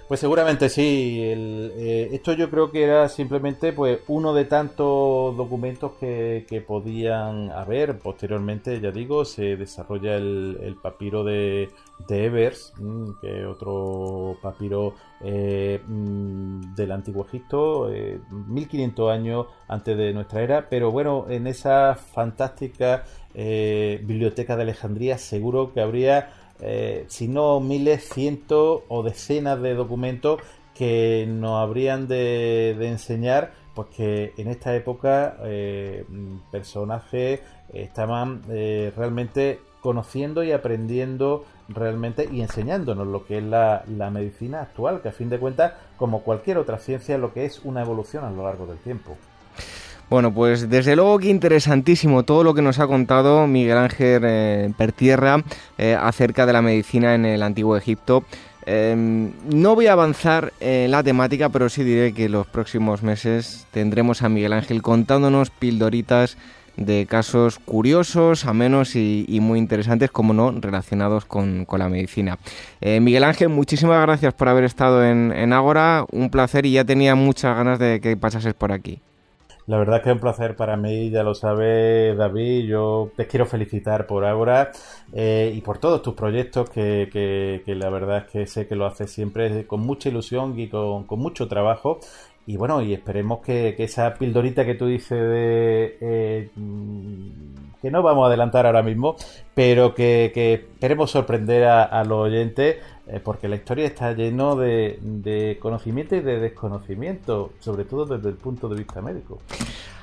[0.07, 1.18] Pues seguramente sí.
[1.18, 7.98] Eh, esto yo creo que era simplemente pues uno de tantos documentos que, podían haber.
[7.98, 11.70] Posteriormente, ya digo, se desarrolla el, papiro de,
[12.07, 14.94] de, Evers, mm, que otro papiro
[15.25, 17.91] eh, mm, del Antiguo Egipto,
[18.31, 20.68] 1500 eh, años antes de nuestra era.
[20.68, 23.05] Pero bueno, en esa fantástica
[23.35, 26.29] biblioteca de Alejandría seguro que habría
[26.61, 30.41] eh, si no miles, cientos o decenas de documentos
[30.75, 36.05] que nos habrían de, enseñar pues que en esta época eh,
[36.53, 37.41] personajes
[37.72, 44.62] estaban eh, realmente conociendo y aprendiendo realmente y enseñándonos lo que es la, la, medicina
[44.62, 48.25] actual, que a fin de cuentas, como cualquier otra ciencia, lo que es una evolución
[48.25, 49.17] a lo largo del tiempo.
[50.11, 54.73] Bueno, pues desde luego que interesantísimo todo lo que nos ha contado Miguel Ángel eh,
[54.77, 55.43] Pertierra
[55.79, 58.25] eh, acerca de la medicina en el antiguo Egipto.
[58.67, 63.67] Em, no voy a avanzar en la temática, pero sí diré que los próximos meses
[63.73, 66.37] tendremos a Miguel Ángel contándonos pildoritas
[66.77, 72.39] de casos curiosos, amenos y, y muy interesantes, como no, relacionados con, la medicina.
[72.81, 77.14] Eh, Miguel Ángel, muchísimas gracias por haber estado en, Ágora, un placer y ya tenía
[77.14, 79.01] muchas ganas de que pasases por aquí.
[79.66, 83.47] La verdad que es un placer para mí, ya lo sabe David, yo te quiero
[83.47, 84.72] felicitar por ahora
[85.14, 88.85] eh, y por todos tus proyectos que, que, la verdad es que sé que lo
[88.85, 91.99] haces siempre con mucha ilusión y con, mucho trabajo
[92.47, 95.99] y bueno, y esperemos que, esa pildorita que tú dices de...
[96.01, 96.51] Eh,
[97.84, 99.14] que no vamos a adelantar ahora mismo,
[99.55, 100.32] pero que,
[100.72, 102.76] esperemos sorprender a, los oyentes,
[103.07, 108.36] eh, porque la historia está lleno de, conocimiento y de desconocimiento, sobre todo desde el
[108.36, 109.38] punto de vista médico.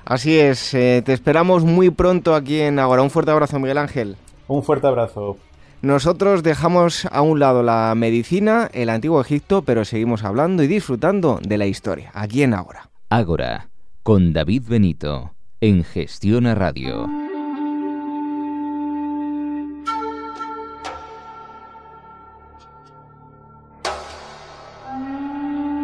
[0.06, 3.02] Así es, eh, te esperamos muy pronto aquí en Ahora.
[3.02, 4.16] Un fuerte abrazo, Miguel Ángel.
[4.48, 5.38] Un fuerte abrazo.
[5.82, 11.40] Nosotros dejamos a un lado la medicina, el antiguo Egipto, pero seguimos hablando y disfrutando
[11.42, 12.90] de la historia, aquí en Ágora.
[13.10, 13.70] Ágora,
[14.04, 17.10] con David Benito, en Gestión a Radio.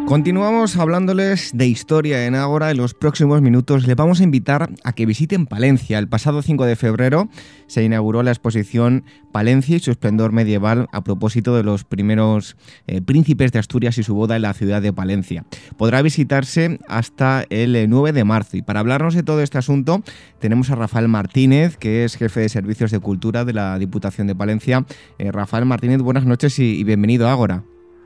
[0.08, 2.70] Continuamos hablándoles de historia en Ágora.
[2.70, 5.98] En los próximos minutos les vamos a invitar a que visiten Palencia.
[5.98, 7.28] El pasado 5 de febrero
[7.66, 12.56] se inauguró la exposición Palencia y su esplendor medieval a propósito de los primeros
[12.86, 15.44] eh, príncipes de Asturias y su boda en la ciudad de Palencia.
[15.76, 18.56] Podrá visitarse hasta el 9 de marzo.
[18.56, 20.00] Y para hablarnos de todo este asunto
[20.38, 24.34] tenemos a Rafael Martínez, que es jefe de Servicios de Cultura de la Diputación de
[24.34, 24.86] Palencia.
[25.18, 27.62] Eh, Rafael Martínez, buenas noches y, y bienvenido a Ágora.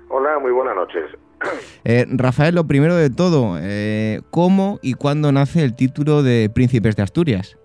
[0.08, 1.21] Hola, muy buenas noches.
[1.84, 6.94] Eh, Rafael, lo primero de todo, eh, ¿cómo y cuándo nace el título de Príncipes
[6.94, 7.58] de Asturias?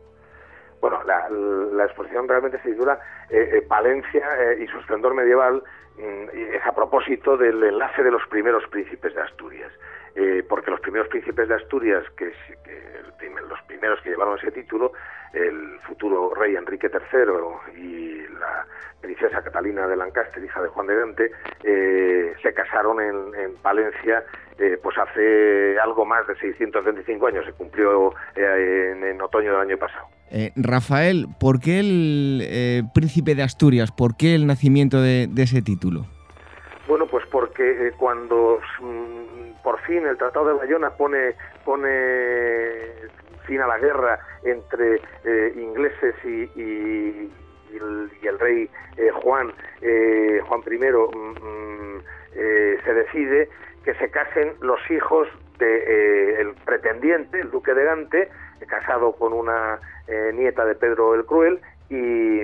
[0.81, 2.99] Bueno, la, exposición realmente se titula
[3.29, 4.25] eh, Palencia
[4.59, 5.61] y su esplendor medieval,
[5.97, 9.71] mm, es a propósito del enlace de los primeros príncipes de Asturias.
[10.49, 12.33] Porque los primeros príncipes de Asturias, que,
[13.47, 14.93] los primeros que llevaron ese título,
[15.33, 18.65] el futuro rey Enrique III y la
[19.01, 21.31] princesa Catalina de Lancaster, hija de Juan de Dante,
[21.63, 24.23] eh, se casaron en, Palencia
[24.57, 29.77] eh, pues hace algo más de 625 años, se cumplió eh, en, otoño del año
[29.77, 30.07] pasado.
[30.55, 33.91] Rafael, ¿por qué el príncipe de Asturias?
[33.91, 36.05] ¿Por qué el nacimiento de, ese título?
[36.87, 39.36] Bueno, pues porque cuando mm,
[39.67, 41.89] por fin el Tratado de Bayona pone, pone
[43.45, 45.01] fin a la guerra entre
[45.57, 47.29] ingleses y
[47.69, 49.51] y el, rey eh, Juan,
[49.81, 52.01] eh, Juan I, mm, mm,
[52.35, 53.49] eh, se decide
[53.83, 55.27] que se casen los hijos
[55.59, 58.29] del pretendiente, el duque de Gante,
[58.67, 59.81] casado con una
[60.33, 61.59] nieta de Pedro el Cruel,
[61.89, 62.43] y,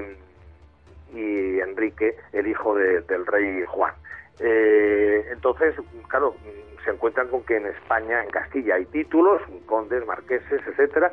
[1.14, 3.94] y Enrique, el hijo del rey Juan.
[4.40, 5.76] Entonces,
[6.08, 6.36] claro,
[6.84, 11.12] se encuentran con que en España, en Castilla, hay títulos, condes, marqueses, etcétera,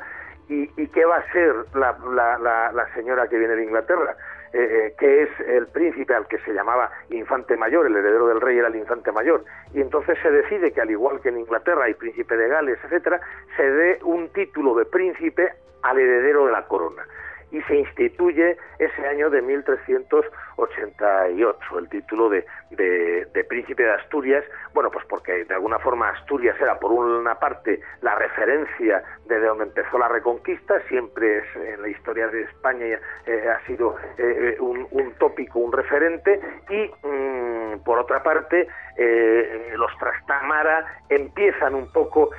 [0.49, 4.17] ¿Y, qué va a ser la, la, la, señora que viene de Inglaterra?
[4.53, 8.57] eh, que es el príncipe al que se llamaba infante mayor, el heredero del rey
[8.57, 11.93] era el infante mayor, y entonces se decide que al igual que en Inglaterra hay
[11.93, 13.21] príncipe de Gales, etcétera,
[13.55, 15.53] se dé un título de príncipe
[15.83, 17.03] al heredero de la corona
[17.51, 24.89] y se instituye ese año de 1388 el título de, de, príncipe de Asturias, bueno,
[24.89, 29.97] pues porque de alguna forma Asturias era por una parte la referencia desde donde empezó
[29.97, 34.87] la reconquista, siempre es en la historia de España eh, ha sido eh, un,
[35.19, 36.39] tópico, un referente,
[36.69, 38.67] y mm, por otra parte
[38.97, 42.31] eh, los Trastamara empiezan un poco,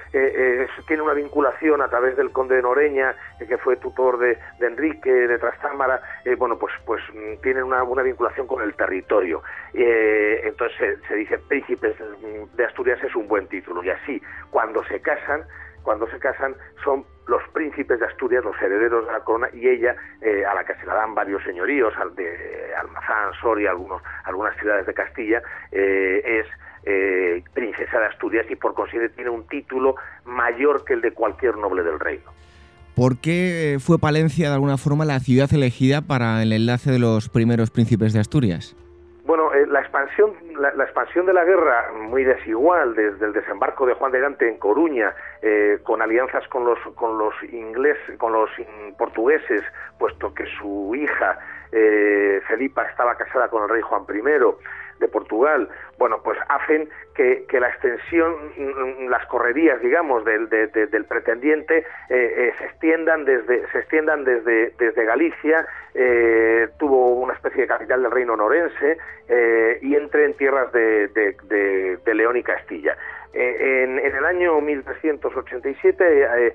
[0.86, 5.38] tiene una vinculación a través del conde de Noreña, que fue tutor de, Enrique, de
[5.38, 6.00] Trastámara,
[6.38, 9.42] bueno, pues, pues mm, tienen una, una vinculación con el territorio.
[9.72, 11.96] entonces se, dice príncipes
[12.54, 15.42] de Asturias es un buen título, y así, cuando se casan,
[15.82, 16.54] cuando se casan
[16.84, 20.64] son los príncipes de Asturias, los herederos de la corona, y ella, eh, a la
[20.64, 25.42] que se la dan varios señoríos, al de Almazán, Soria, algunos, algunas ciudades de Castilla,
[25.70, 26.46] eh, es
[26.84, 29.94] eh, princesa de Asturias y por consiguiente tiene un título
[30.24, 32.30] mayor que el de cualquier noble del reino.
[32.96, 37.28] ¿Por qué fue Palencia de alguna forma la ciudad elegida para el enlace de los
[37.28, 38.76] primeros príncipes de Asturias?
[39.24, 44.10] Bueno, la expansión la, expansión de la guerra muy desigual desde el desembarco de Juan
[44.10, 48.50] de Gante en Coruña eh, con alianzas con los con los ingleses con los
[48.98, 49.62] portugueses
[49.98, 51.38] puesto que su hija
[51.70, 54.22] eh, Felipa estaba casada con el rey Juan I
[55.02, 61.78] de Portugal, bueno, pues hacen que, la extensión, mm, las correrías, digamos, del, del pretendiente
[61.78, 67.68] eh, eh, se extiendan desde se extiendan desde, desde Galicia, eh, tuvo una especie de
[67.68, 68.96] capital del reino norense
[69.80, 72.96] y entre en tierras de, de León y Castilla.
[73.34, 76.54] En, el año 1387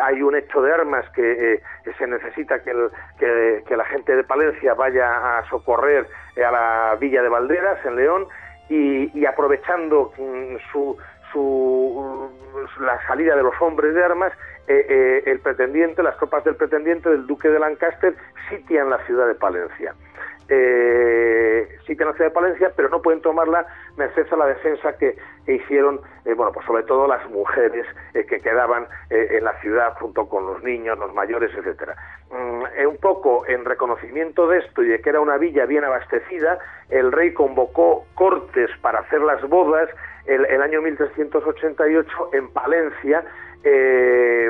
[0.00, 1.60] hay un hecho de armas que
[1.98, 2.72] se necesita que,
[3.18, 6.06] que, la gente de Palencia vaya a socorrer
[6.36, 8.28] a la villa de Valderas en León
[8.68, 10.96] y, aprovechando mm, su,
[11.32, 12.30] su,
[12.80, 14.32] la salida de los hombres de armas,
[14.66, 18.14] eh, eh, el pretendiente, las tropas del pretendiente del duque de Lancaster
[18.48, 19.94] sitian la ciudad de Palencia
[20.48, 25.16] eh, que la ciudad de Palencia, pero no pueden tomarla merced a la defensa que,
[25.46, 30.46] hicieron, eh, bueno, pues sobre todo las mujeres que quedaban en la ciudad junto con
[30.46, 31.94] los niños, los mayores, etcétera.
[32.30, 36.58] Mm, un poco en reconocimiento de esto y de que era una villa bien abastecida,
[36.88, 39.88] el rey convocó cortes para hacer las bodas
[40.26, 43.24] el año 1388 en Palencia,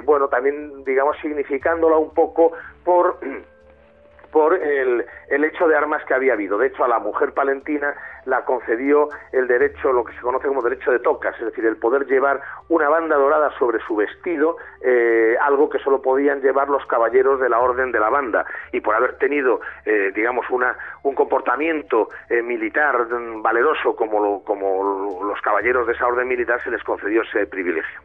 [0.05, 2.53] bueno, también digamos significándola un poco
[2.85, 3.19] por
[4.33, 6.59] por el, el, hecho de armas que había habido.
[6.59, 7.95] De hecho, a la mujer palentina
[8.27, 11.77] la concedió el derecho, lo que se conoce como derecho de tocas, es decir, el
[11.77, 16.85] poder llevar una banda dorada sobre su vestido, eh, algo que solo podían llevar los
[16.87, 18.45] caballeros de la orden de la banda.
[18.73, 23.07] Y por haber tenido, eh, digamos, una, un comportamiento eh, militar
[23.43, 28.01] valeroso como, como los caballeros de esa orden militar, se les concedió ese privilegio.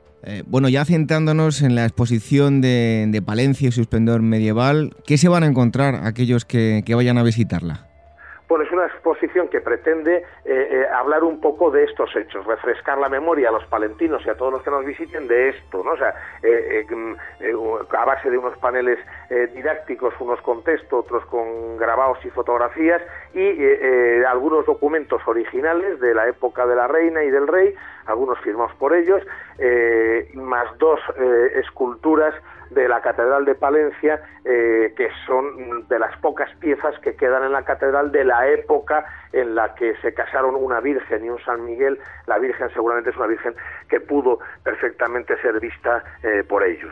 [0.48, 5.44] Bueno, ya centrándonos en la exposición de, Palencia y su esplendor medieval, ¿qué se van
[5.44, 7.89] a encontrar aquellos que, vayan a visitarla?
[8.50, 12.98] Bueno, es una exposición que pretende eh, eh, hablar un poco de estos hechos, refrescar
[12.98, 15.92] la memoria a los palentinos y a todos los que nos visiten de esto, ¿no?
[15.92, 16.16] O sea,
[16.90, 17.14] mm,
[17.96, 18.98] a base de unos paneles
[19.54, 23.04] didácticos, unos con texto, otros con grabados y fotografías
[23.36, 27.76] y algunos documentos originales de la época de la reina y del rey,
[28.10, 29.22] algunos firmados por ellos,
[29.60, 32.34] eh, más dos eh, esculturas
[32.72, 37.52] de la Catedral de Palencia, eh, que son de las pocas piezas que quedan en
[37.52, 41.66] la catedral de la época en la que se casaron una Virgen y un San
[41.66, 42.00] Miguel.
[42.28, 43.54] La Virgen seguramente es una Virgen
[43.88, 46.04] que pudo perfectamente ser vista
[46.48, 46.92] por ellos.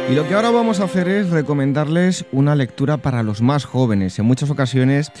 [0.09, 4.19] Y lo que ahora vamos a hacer es recomendarles una lectura para los más jóvenes.
[4.19, 5.11] En muchas ocasiones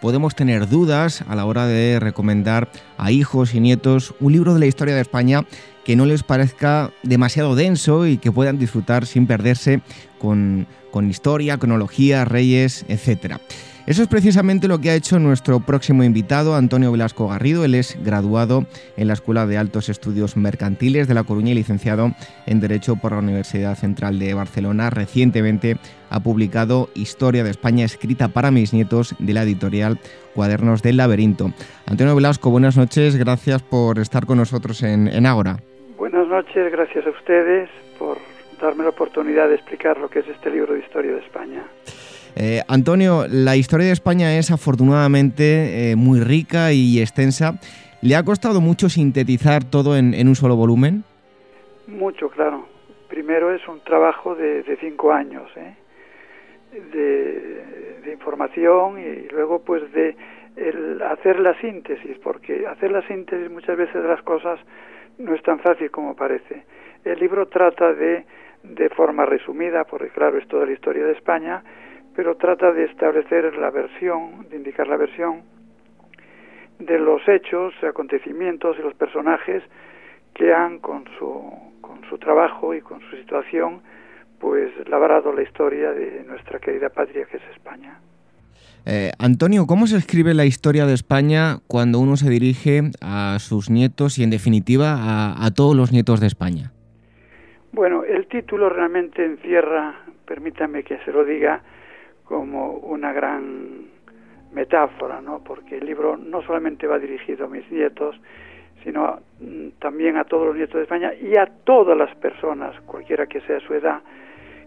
[0.00, 2.68] podemos tener dudas a la hora de recomendar
[2.98, 5.46] a hijos y nietos un libro de la historia de España
[5.84, 9.80] que no les parezca demasiado denso y que puedan disfrutar sin perderse
[10.18, 13.40] con, con historia, cronología, reyes, etcétera.
[13.84, 17.64] Eso es precisamente lo que ha hecho nuestro próximo invitado, Antonio Velasco Garrido.
[17.64, 18.64] Él es graduado
[18.96, 22.12] en la Escuela de Altos Estudios Mercantiles de La Coruña y licenciado
[22.46, 24.88] en Derecho por la Universidad Central de Barcelona.
[24.88, 25.78] Recientemente
[26.10, 29.98] ha publicado Historia de España escrita para mis nietos de la editorial
[30.32, 31.50] Cuadernos del Laberinto.
[31.84, 33.16] Antonio Velasco, buenas noches.
[33.16, 35.56] Gracias por estar con nosotros en, en Ágora.
[35.98, 37.68] Buenas noches, gracias a ustedes
[37.98, 38.18] por
[38.60, 41.64] darme la oportunidad de explicar lo que es este libro de Historia de España.
[42.34, 47.58] Eh, Antonio, la historia de España es afortunadamente eh, muy rica y extensa.
[48.00, 51.04] ¿Le ha costado mucho sintetizar todo en, un solo volumen?
[51.86, 52.66] Mucho, claro.
[53.08, 55.74] Primero es un trabajo de, cinco años ¿eh?
[56.92, 60.16] de, información y luego pues de
[61.10, 64.58] hacer la síntesis, porque hacer la síntesis muchas veces de las cosas
[65.18, 66.64] no es tan fácil como parece.
[67.04, 68.24] El libro trata de,
[68.62, 71.62] de forma resumida, porque claro, es toda la historia de España,
[72.14, 75.42] pero trata de establecer la versión, de indicar la versión
[76.78, 79.62] de los hechos, acontecimientos y los personajes
[80.34, 83.82] que han con su, con su trabajo y con su situación
[84.38, 88.00] pues labrado la historia de nuestra querida patria que es España.
[88.84, 93.70] Eh, Antonio, ¿cómo se escribe la historia de España cuando uno se dirige a sus
[93.70, 96.72] nietos y en definitiva a, a todos los nietos de España?
[97.70, 99.94] Bueno, el título realmente encierra,
[100.26, 101.62] permítame que se lo diga,
[102.24, 103.86] como una gran
[104.52, 105.42] metáfora, ¿no?
[105.42, 108.20] Porque el libro no solamente va dirigido a mis nietos,
[108.84, 113.26] sino mm, también a todos los nietos de España y a todas las personas, cualquiera
[113.26, 114.00] que sea su edad,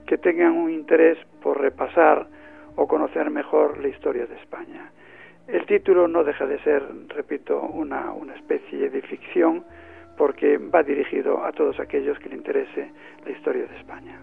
[0.05, 2.27] que tengan un interés por repasar
[2.75, 4.91] o conocer mejor la historia de España.
[5.47, 9.63] El título no deja de ser, repito, una, una especie de ficción
[10.17, 12.91] porque va dirigido a todos aquellos que le interese
[13.23, 14.19] la historia de España.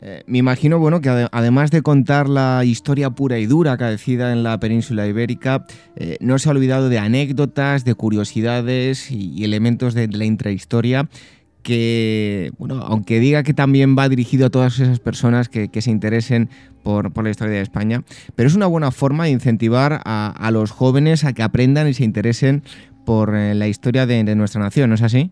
[0.00, 4.42] Eh, me imagino, bueno, que además de contar la historia pura y dura acaecida en
[4.42, 5.64] la península ibérica,
[5.96, 11.08] eh, no se ha olvidado de anécdotas, de curiosidades y, elementos de, la intrahistoria
[11.62, 16.50] que, bueno, aunque diga que también va dirigido a todas esas personas que, se interesen
[16.82, 18.02] por, la historia de España,
[18.36, 22.04] pero es una buena forma de incentivar a, los jóvenes a que aprendan y se
[22.04, 22.62] interesen
[23.06, 25.30] por eh, la historia de, de nuestra nación, ¿no es así?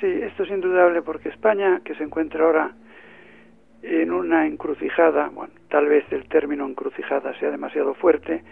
[0.00, 2.74] Sí, esto es indudable porque España, que se encuentra ahora
[3.82, 8.42] en una encrucijada, bueno, tal vez el término encrucijada sea demasiado fuerte,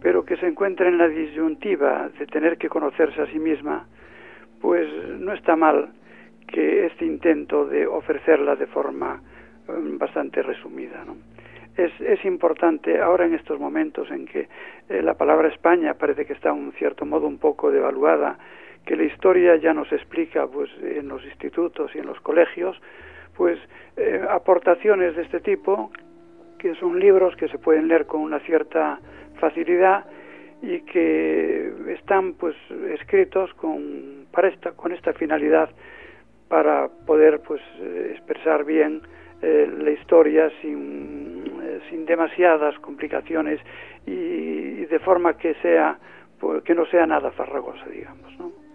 [0.00, 3.86] pero que se encuentra en la disyuntiva de tener que conocerse a sí misma,
[4.60, 5.90] pues no está mal
[6.46, 9.20] que este intento de ofrecerla de forma
[9.68, 11.04] um, bastante resumida.
[11.76, 14.48] Es, es, importante ahora en estos momentos en que
[14.88, 18.38] eh, la palabra España parece que está en cierto modo un poco devaluada,
[18.86, 22.80] que la historia ya nos explica pues en los institutos y en los colegios,
[23.36, 23.58] pues
[23.96, 25.90] eh, aportaciones de este tipo,
[26.58, 28.98] que son libros que se pueden leer con una cierta
[29.38, 30.06] facilidad
[30.62, 32.56] y que están pues
[32.90, 35.68] escritos con para esta con esta finalidad
[36.48, 39.02] para poder pues eh, expresar bien
[39.42, 41.44] eh, la historia sin,
[41.90, 43.60] sin demasiadas complicaciones
[44.06, 45.98] y, y, de forma que sea
[46.40, 48.65] pues, que no sea nada farragosa digamos ¿no?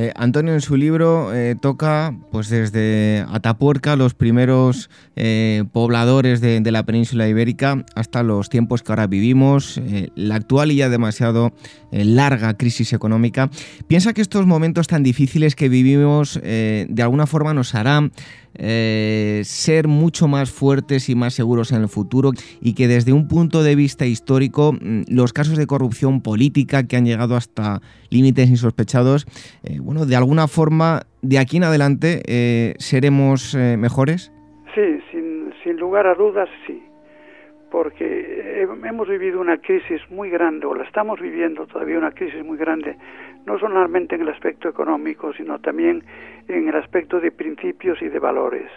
[0.00, 6.60] Eh, Antonio en su libro eh, toca pues desde Atapuerca, los primeros eh, pobladores de,
[6.70, 9.80] la península ibérica, hasta los tiempos que ahora vivimos,
[10.14, 11.52] la actual y ya demasiado
[11.90, 13.50] larga crisis económica.
[13.88, 18.12] ¿Piensa que estos momentos tan difíciles que vivimos de alguna forma nos harán
[18.58, 23.28] eh, ser mucho más fuertes y más seguros en el futuro y que desde un
[23.28, 27.80] punto de vista histórico mm, los casos de corrupción política que han llegado hasta
[28.10, 29.26] límites insospechados,
[29.64, 34.32] eh, bueno, de alguna forma de aquí en adelante eh, seremos mejores?
[34.74, 36.82] Sí, sin, sin lugar a dudas, sí
[37.70, 42.56] porque hemos vivido una crisis muy grande, o la estamos viviendo todavía una crisis muy
[42.56, 42.96] grande,
[43.46, 46.02] no solamente en el aspecto económico, sino también
[46.48, 48.70] en el aspecto de principios y de valores.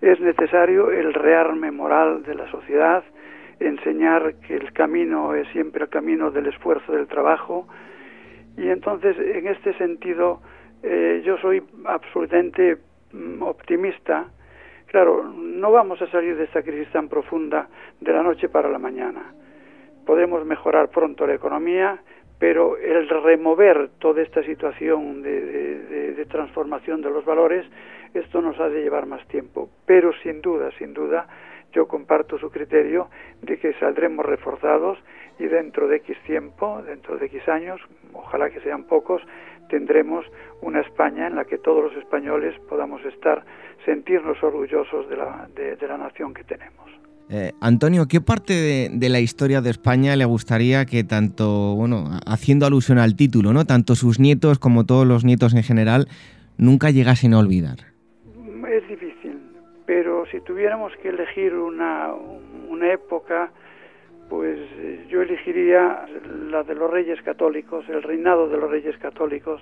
[0.00, 3.04] Es necesario el rearme moral de la sociedad,
[3.60, 7.68] enseñar que el camino es siempre el camino del esfuerzo, del trabajo,
[8.56, 10.40] y entonces en este sentido
[10.82, 12.78] eh, yo soy absolutamente
[13.12, 14.26] mm, optimista.
[14.86, 17.68] Claro, no vamos a salir de esta crisis tan profunda
[18.00, 19.34] de la noche para la mañana.
[20.04, 22.00] Podemos mejorar pronto la economía,
[22.40, 27.66] pero el remover toda esta situación de, de, transformación de los valores,
[28.14, 29.68] esto nos ha de llevar más tiempo.
[29.84, 31.26] Pero sin duda, sin duda,
[31.72, 33.10] yo comparto su criterio
[33.42, 34.98] de que saldremos reforzados
[35.38, 37.78] y dentro de X tiempo, dentro de X años,
[38.14, 39.20] ojalá que sean pocos,
[39.68, 40.24] tendremos
[40.62, 43.44] una España en la que todos los españoles podamos estar,
[43.84, 46.90] sentirnos orgullosos de la, de, la nación que tenemos.
[47.32, 52.66] Eh, Antonio, ¿qué parte de, la historia de España le gustaría que tanto, bueno, haciendo
[52.66, 53.64] alusión al título, ¿no?
[53.64, 56.08] Tanto sus nietos como todos los nietos en general
[56.58, 57.78] nunca llegasen a olvidar?
[58.68, 59.38] Es difícil,
[59.86, 62.12] pero si tuviéramos que elegir una,
[62.68, 63.52] una época,
[64.28, 66.06] pues eh, yo elegiría
[66.50, 69.60] la de los reyes católicos, el reinado de los reyes católicos,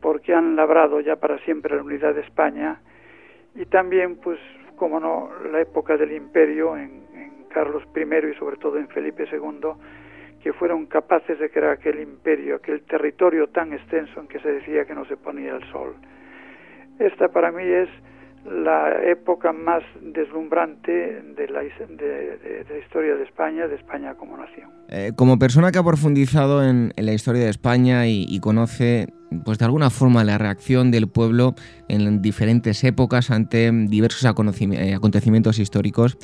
[0.00, 2.80] porque han labrado ya para siempre la unidad de España
[3.54, 4.40] y también, pues,
[4.76, 7.04] como no, la época del imperio en,
[7.52, 9.70] Carlos I y sobre todo en Felipe II,
[10.42, 14.84] que fueron capaces de crear aquel imperio, aquel territorio tan extenso en que se decía
[14.84, 15.94] que no se ponía el sol.
[16.98, 17.88] Esta para mí es
[18.44, 24.70] la época más deslumbrante de la, historia de España, de España como nación.
[24.88, 29.08] Eh, como persona que ha profundizado en, la historia de España y, conoce,
[29.44, 31.54] pues de alguna forma, la reacción del pueblo
[31.88, 36.16] en diferentes épocas ante diversos eh, acontecimientos históricos,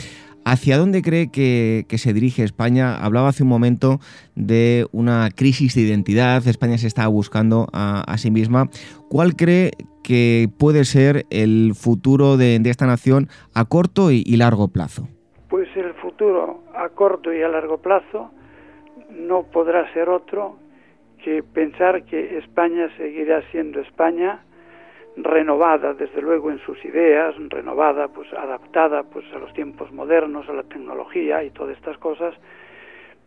[0.44, 2.96] ¿Hacia dónde cree que, se dirige España?
[2.96, 4.00] Hablaba hace un momento
[4.34, 8.68] de una crisis de identidad, España se está buscando a, sí misma.
[9.08, 9.70] ¿Cuál cree
[10.02, 15.08] que puede ser el futuro de, esta nación a corto y, largo plazo?
[15.48, 18.32] Pues el futuro a corto y a largo plazo
[19.10, 20.56] no podrá ser otro
[21.24, 24.40] que pensar que España seguirá siendo España
[25.16, 30.52] renovada desde luego en sus ideas, renovada, pues adaptada pues a los tiempos modernos, a
[30.52, 32.34] la tecnología y todas estas cosas,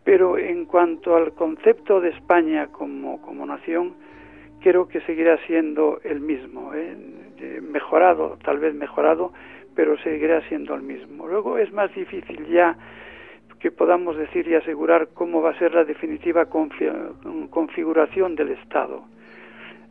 [0.03, 3.93] pero en cuanto al concepto de España como, como nación,
[4.61, 6.95] creo que seguirá siendo el mismo, ¿eh?
[7.61, 9.31] mejorado, tal vez mejorado,
[9.75, 11.27] pero seguirá siendo el mismo.
[11.27, 12.75] Luego es más difícil ya
[13.65, 16.45] que podamos decir y asegurar cómo va a ser la definitiva
[17.49, 19.03] configuración del Estado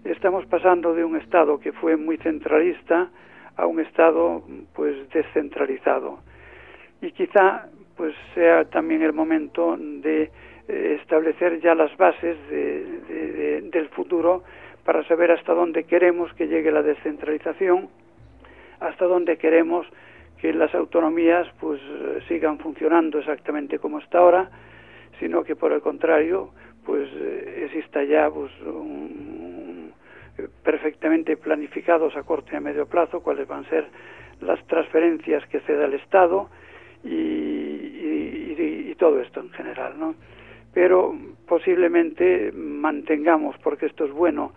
[0.05, 3.11] estamos pasando de un Estado que fue muy centralista
[3.57, 4.45] a un Estado
[4.75, 6.20] pues descentralizado.
[7.03, 7.66] Y quizá
[7.97, 10.31] pues sea también el momento de
[10.68, 14.45] eh, establecer ya las bases del futuro
[14.85, 17.89] para saber hasta dónde queremos que llegue la descentralización,
[18.79, 19.85] hasta dónde queremos
[20.41, 21.80] que las autonomías pues
[22.28, 24.51] sigan funcionando exactamente como está ahora,
[25.18, 26.51] sino que por el contrario
[26.85, 27.09] pues
[27.57, 29.93] exista ya pues, un,
[30.62, 33.87] perfectamente planificados a corto y a medio plazo, cuáles van a ser
[34.41, 36.49] las transferencias que ceda el Estado
[37.03, 40.14] y, todo esto en general, ¿no?
[40.72, 41.14] Pero
[41.49, 44.53] posiblemente mantengamos, porque esto es bueno,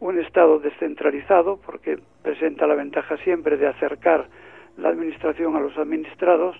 [0.00, 4.28] un Estado descentralizado, porque presenta la ventaja siempre de acercar
[4.76, 6.56] la administración a los administrados,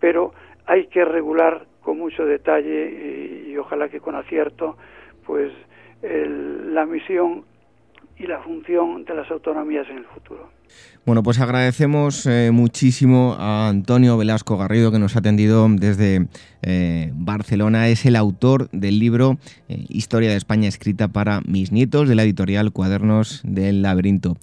[0.00, 0.32] pero
[0.66, 4.76] hay que regular con mucho detalle y, ojalá que con acierto,
[5.24, 5.52] pues
[6.02, 7.44] la misión
[8.18, 10.48] y la función de las autonomías en el futuro.
[11.04, 16.26] Bueno, pues agradecemos eh, muchísimo a Antonio Velasco Garrido que nos ha atendido desde
[16.62, 17.88] eh, Barcelona.
[17.88, 19.36] Es el autor del libro
[19.68, 24.34] eh, Historia de España escrita para mis nietos de la editorial Cuadernos del Laberinto.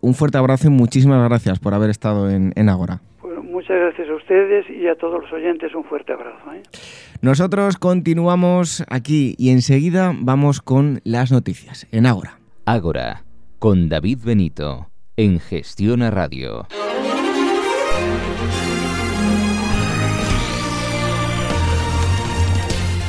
[0.00, 3.00] un fuerte abrazo y muchísimas gracias por haber estado en, en Agora.
[3.44, 6.38] muchas gracias a ustedes y a todos los oyentes un fuerte abrazo.
[7.20, 12.41] Nosotros continuamos aquí y enseguida vamos con las noticias en Agora.
[12.64, 13.24] Ágora,
[13.58, 16.68] con David Benito, en Gestión a Radio.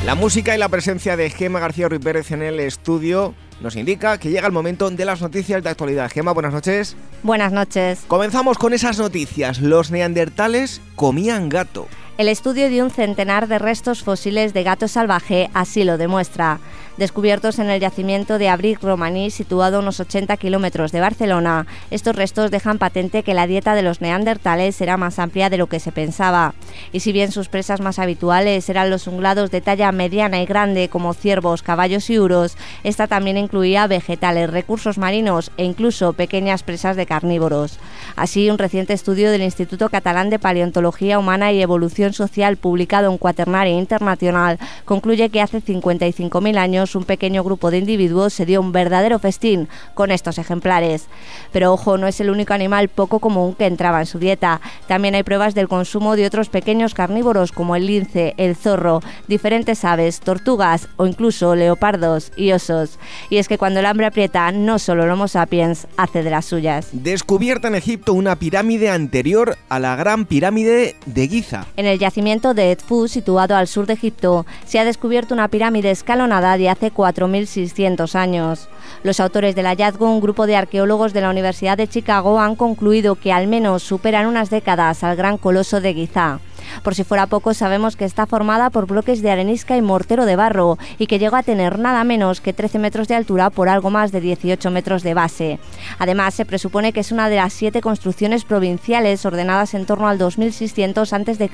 [0.04, 4.18] La música y la presencia de Gema García Ruiz Pérez en el estudio nos indica
[4.18, 6.10] que llega el momento de las noticias de actualidad.
[6.10, 6.96] Gema, buenas noches.
[7.22, 8.04] Buenas noches.
[8.08, 9.60] Comenzamos con esas noticias.
[9.60, 11.86] Los neandertales comían gato.
[12.16, 16.60] El estudio de un centenar de restos fósiles de gato salvaje así lo demuestra
[16.96, 21.66] descubiertos en el yacimiento de Abric Romaní, situado a unos 80 kilómetros de Barcelona.
[21.90, 25.66] Estos restos dejan patente que la dieta de los neandertales era más amplia de lo
[25.66, 26.54] que se pensaba.
[26.92, 30.88] Y si bien sus presas más habituales eran los unglados de talla mediana y grande,
[30.88, 36.96] como ciervos, caballos y uros, esta también incluía vegetales, recursos marinos e incluso pequeñas presas
[36.96, 37.78] de carnívoros.
[38.16, 40.83] Así, un reciente estudio del Instituto Catalán de Paleontología
[41.18, 47.42] Humana y Evolución Social publicado en Quaternaria Internacional concluye que hace 55.000 años un pequeño
[47.42, 51.06] grupo de individuos se dio un verdadero festín con estos ejemplares.
[51.52, 54.60] Pero ojo, no es el único animal poco común que entraba en su dieta.
[54.86, 59.84] También hay pruebas del consumo de otros pequeños carnívoros como el lince, el zorro, diferentes
[59.84, 62.98] aves, tortugas o incluso leopardos y osos.
[63.30, 66.44] Y es que cuando el hambre aprieta, no solo el Homo sapiens hace de las
[66.44, 66.88] suyas.
[66.92, 71.66] Descubierta en Egipto una pirámide anterior a la gran pirámide de Giza.
[71.76, 75.90] En el yacimiento de Edfu, situado al sur de Egipto, se ha descubierto una pirámide
[75.90, 78.68] escalonada de hace 4.600 años.
[79.02, 83.14] Los autores del hallazgo, un grupo de arqueólogos de la Universidad de Chicago, han concluido
[83.14, 86.40] que al menos superan unas décadas al gran coloso de Giza.
[86.84, 90.36] Por si fuera poco, sabemos que está formada por bloques de arenisca y mortero de
[90.36, 93.88] barro y que llegó a tener nada menos que 13 metros de altura por algo
[93.88, 95.58] más de 18 metros de base.
[95.98, 100.18] Además, se presupone que es una de las siete construcciones provinciales ordenadas en torno al
[100.18, 101.50] 2600 a.C.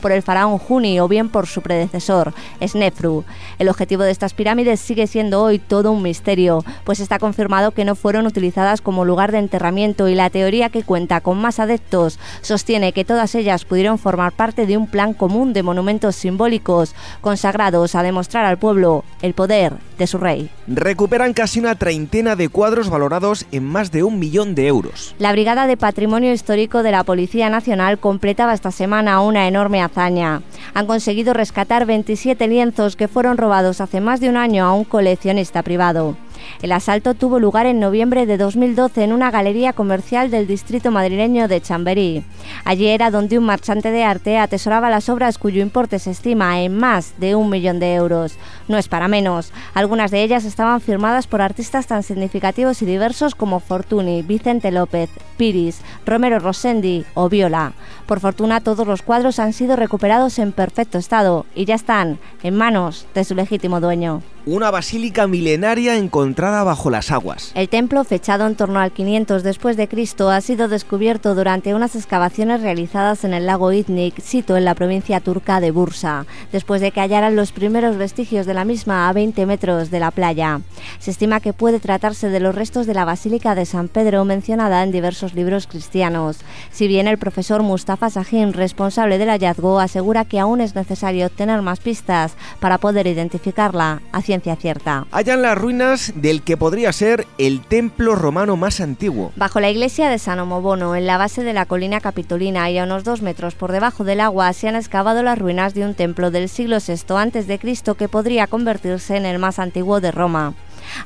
[0.00, 2.32] por el faraón Juni o bien por su predecesor,
[2.64, 3.24] Snefru.
[3.58, 7.84] El objetivo de estas pirámides sigue siendo hoy todo un misterio, pues está confirmado que
[7.84, 12.20] no fueron utilizadas como lugar de enterramiento y la teoría que cuenta con más adeptos
[12.42, 17.94] sostiene que todas ellas pudieron formar parte de un plan común de monumentos simbólicos consagrados
[17.94, 20.50] a demostrar al pueblo el poder de su rey.
[20.66, 25.14] Recuperan casi una treintena de cuadros valorados en más de un millón de euros.
[25.18, 30.42] La Brigada de Patrimonio Histórico de la Policía Nacional completaba esta semana una enorme hazaña.
[30.74, 34.84] Han conseguido rescatar 27 lienzos que fueron robados hace más de un año a un
[34.84, 36.16] coleccionista privado.
[36.62, 41.48] El asalto tuvo lugar en noviembre de 2012 en una galería comercial del distrito madrileño
[41.48, 42.24] de Chamberí.
[42.64, 46.76] Allí era donde un marchante de arte atesoraba las obras cuyo importe se estima en
[46.76, 48.36] más de un millón de euros.
[48.68, 49.52] No es para menos.
[49.74, 55.10] Algunas de ellas estaban firmadas por artistas tan significativos y diversos como Fortuny, Vicente López,
[55.36, 57.72] Piris, Romero Rosendi o Viola.
[58.06, 62.56] Por fortuna todos los cuadros han sido recuperados en perfecto estado y ya están en
[62.56, 67.52] manos de su legítimo dueño una basílica milenaria encontrada bajo las aguas.
[67.54, 71.94] El templo, fechado en torno al 500 después de Cristo, ha sido descubierto durante unas
[71.94, 76.90] excavaciones realizadas en el lago Itnik, sito en la provincia turca de Bursa, después de
[76.90, 80.60] que hallaran los primeros vestigios de la misma a 20 metros de la playa.
[80.98, 84.82] Se estima que puede tratarse de los restos de la basílica de San Pedro mencionada
[84.82, 86.38] en diversos libros cristianos.
[86.70, 91.62] Si bien el profesor Mustafa Sahin, responsable del hallazgo, asegura que aún es necesario obtener
[91.62, 94.02] más pistas para poder identificarla
[94.40, 95.06] cierta.
[95.10, 99.32] Hallan las ruinas del que podría ser el templo romano más antiguo.
[99.36, 102.84] Bajo la iglesia de San Omobono, en la base de la colina capitolina y a
[102.84, 106.30] unos dos metros por debajo del agua, se han excavado las ruinas de un templo
[106.30, 107.94] del siglo VI a.C.
[107.96, 110.54] que podría convertirse en el más antiguo de Roma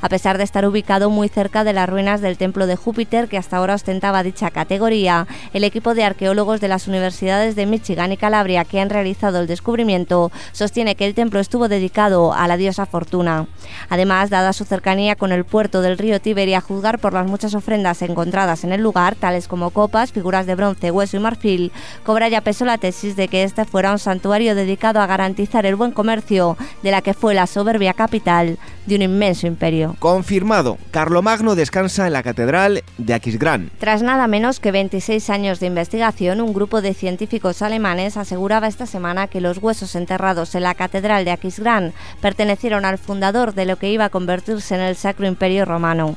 [0.00, 3.38] a pesar de estar ubicado muy cerca de las ruinas del templo de Júpiter que
[3.38, 5.26] hasta ahora ostentaba dicha categoría.
[5.52, 9.46] El equipo de arqueólogos de las universidades de Michigan y Calabria que han realizado el
[9.46, 13.46] descubrimiento sostiene que el templo estuvo dedicado a la diosa Fortuna.
[13.88, 17.26] Además, dada su cercanía con el puerto del río Tíber y a juzgar por las
[17.26, 21.72] muchas ofrendas encontradas en el lugar, tales como copas, figuras de bronce, hueso y marfil,
[22.04, 25.76] cobra ya peso la tesis de que este fuera un santuario dedicado a garantizar el
[25.76, 29.65] buen comercio de la que fue la soberbia capital de un inmenso imperio.
[29.98, 33.70] Confirmado, Carlomagno descansa en la catedral de Aquisgrán.
[33.80, 38.86] Tras nada menos que 26 años de investigación, un grupo de científicos alemanes aseguraba esta
[38.86, 43.76] semana que los huesos enterrados en la catedral de Aquisgrán pertenecieron al fundador de lo
[43.76, 46.16] que iba a convertirse en el Sacro Imperio Romano.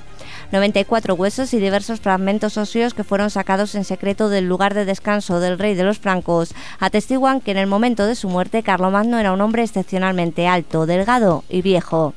[0.52, 5.40] 94 huesos y diversos fragmentos óseos que fueron sacados en secreto del lugar de descanso
[5.40, 9.32] del rey de los francos atestiguan que en el momento de su muerte Carlomagno era
[9.32, 12.14] un hombre excepcionalmente alto, delgado y viejo.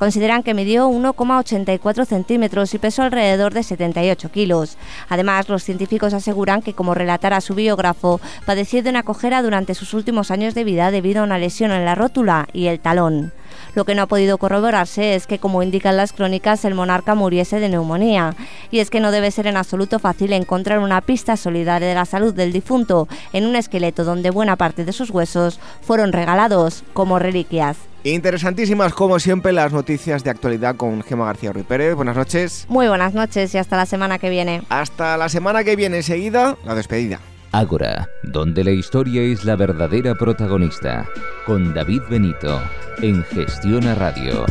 [0.00, 4.78] Consideran que midió 1,84 centímetros y pesó alrededor de 78 kilos.
[5.10, 9.92] Además, los científicos aseguran que, como relatara su biógrafo, padeció de una cojera durante sus
[9.92, 13.34] últimos años de vida debido a una lesión en la rótula y el talón.
[13.74, 17.60] Lo que no ha podido corroborarse es que, como indican las crónicas, el monarca muriese
[17.60, 18.34] de neumonía.
[18.70, 22.04] Y es que no debe ser en absoluto fácil encontrar una pista solidaria de la
[22.04, 27.18] salud del difunto en un esqueleto donde buena parte de sus huesos fueron regalados como
[27.18, 27.76] reliquias.
[28.02, 31.94] Interesantísimas, como siempre, las noticias de actualidad con Gema García Ruiz Pérez.
[31.94, 32.64] Buenas noches.
[32.68, 34.62] Muy buenas noches y hasta la semana que viene.
[34.70, 37.20] Hasta la semana que viene, enseguida, la despedida.
[37.52, 41.08] Ágora, donde la historia es la verdadera protagonista,
[41.46, 42.62] con David Benito,
[43.02, 44.46] en Gestión a Radio.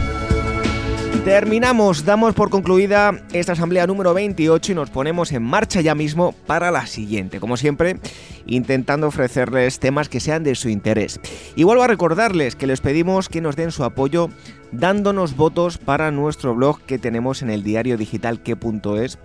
[1.24, 6.34] Terminamos, damos por concluida esta asamblea número 28 y nos ponemos en marcha ya mismo
[6.46, 7.40] para la siguiente.
[7.40, 8.00] Como siempre,
[8.46, 11.20] intentando ofrecerles temas que sean de su interés.
[11.56, 14.30] Y vuelvo a recordarles que les pedimos que nos den su apoyo
[14.72, 19.20] dándonos votos para nuestro blog que tenemos en el diario digital que.es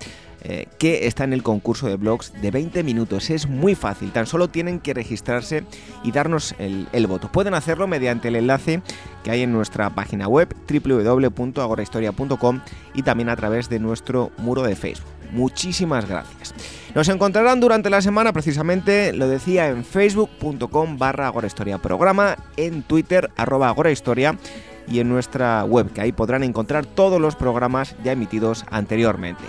[0.46, 3.30] eh, que está en el concurso de blogs de 20 minutos.
[3.30, 5.64] Es muy fácil, tan solo tienen que registrarse
[6.02, 7.32] y darnos el, voto.
[7.32, 8.82] Pueden hacerlo mediante el enlace
[9.22, 12.60] que hay en nuestra página web www.agorahistoria.com
[12.92, 15.08] y también a través de nuestro muro de Facebook.
[15.32, 16.54] Muchísimas gracias.
[16.94, 23.30] Nos encontrarán durante la semana, precisamente, lo decía, en facebook.com barra agorahistoria programa, en twitter
[23.36, 24.38] arroba agorahistoria
[24.86, 29.44] y en nuestra web, que ahí podrán encontrar todos los programas ya emitidos anteriormente.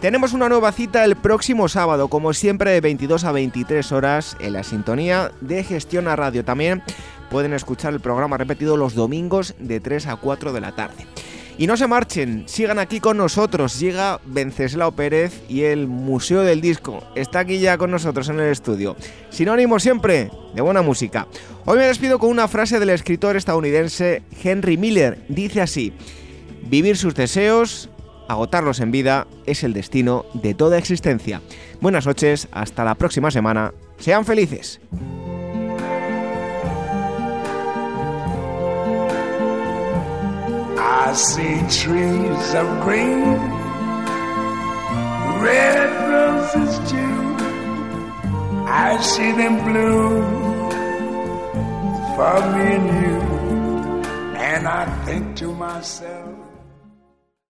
[0.00, 4.52] Tenemos una nueva cita el próximo sábado, como siempre de 22 a 23 horas en
[4.52, 6.44] la sintonía de Gestión a Radio.
[6.44, 6.84] También
[7.30, 11.04] pueden escuchar el programa repetido los domingos de 3 a 4 de la tarde.
[11.58, 13.80] Y no se marchen, sigan aquí con nosotros.
[13.80, 17.02] Llega Venceslao Pérez y el Museo del Disco.
[17.16, 18.94] Está aquí ya con nosotros en el estudio.
[19.30, 21.26] Sinónimo siempre de buena música.
[21.64, 25.18] Hoy me despido con una frase del escritor estadounidense Henry Miller.
[25.28, 25.92] Dice así,
[26.68, 27.90] vivir sus deseos,
[28.28, 31.40] agotarlos en vida, es el destino de toda existencia.
[31.80, 33.72] Buenas noches, hasta la próxima semana.
[33.98, 34.80] Sean felices.
[40.78, 43.38] I see trees of green,
[45.42, 46.78] red roses.
[48.70, 49.56] I see them
[53.02, 53.18] you.
[54.36, 56.27] And I think to myself,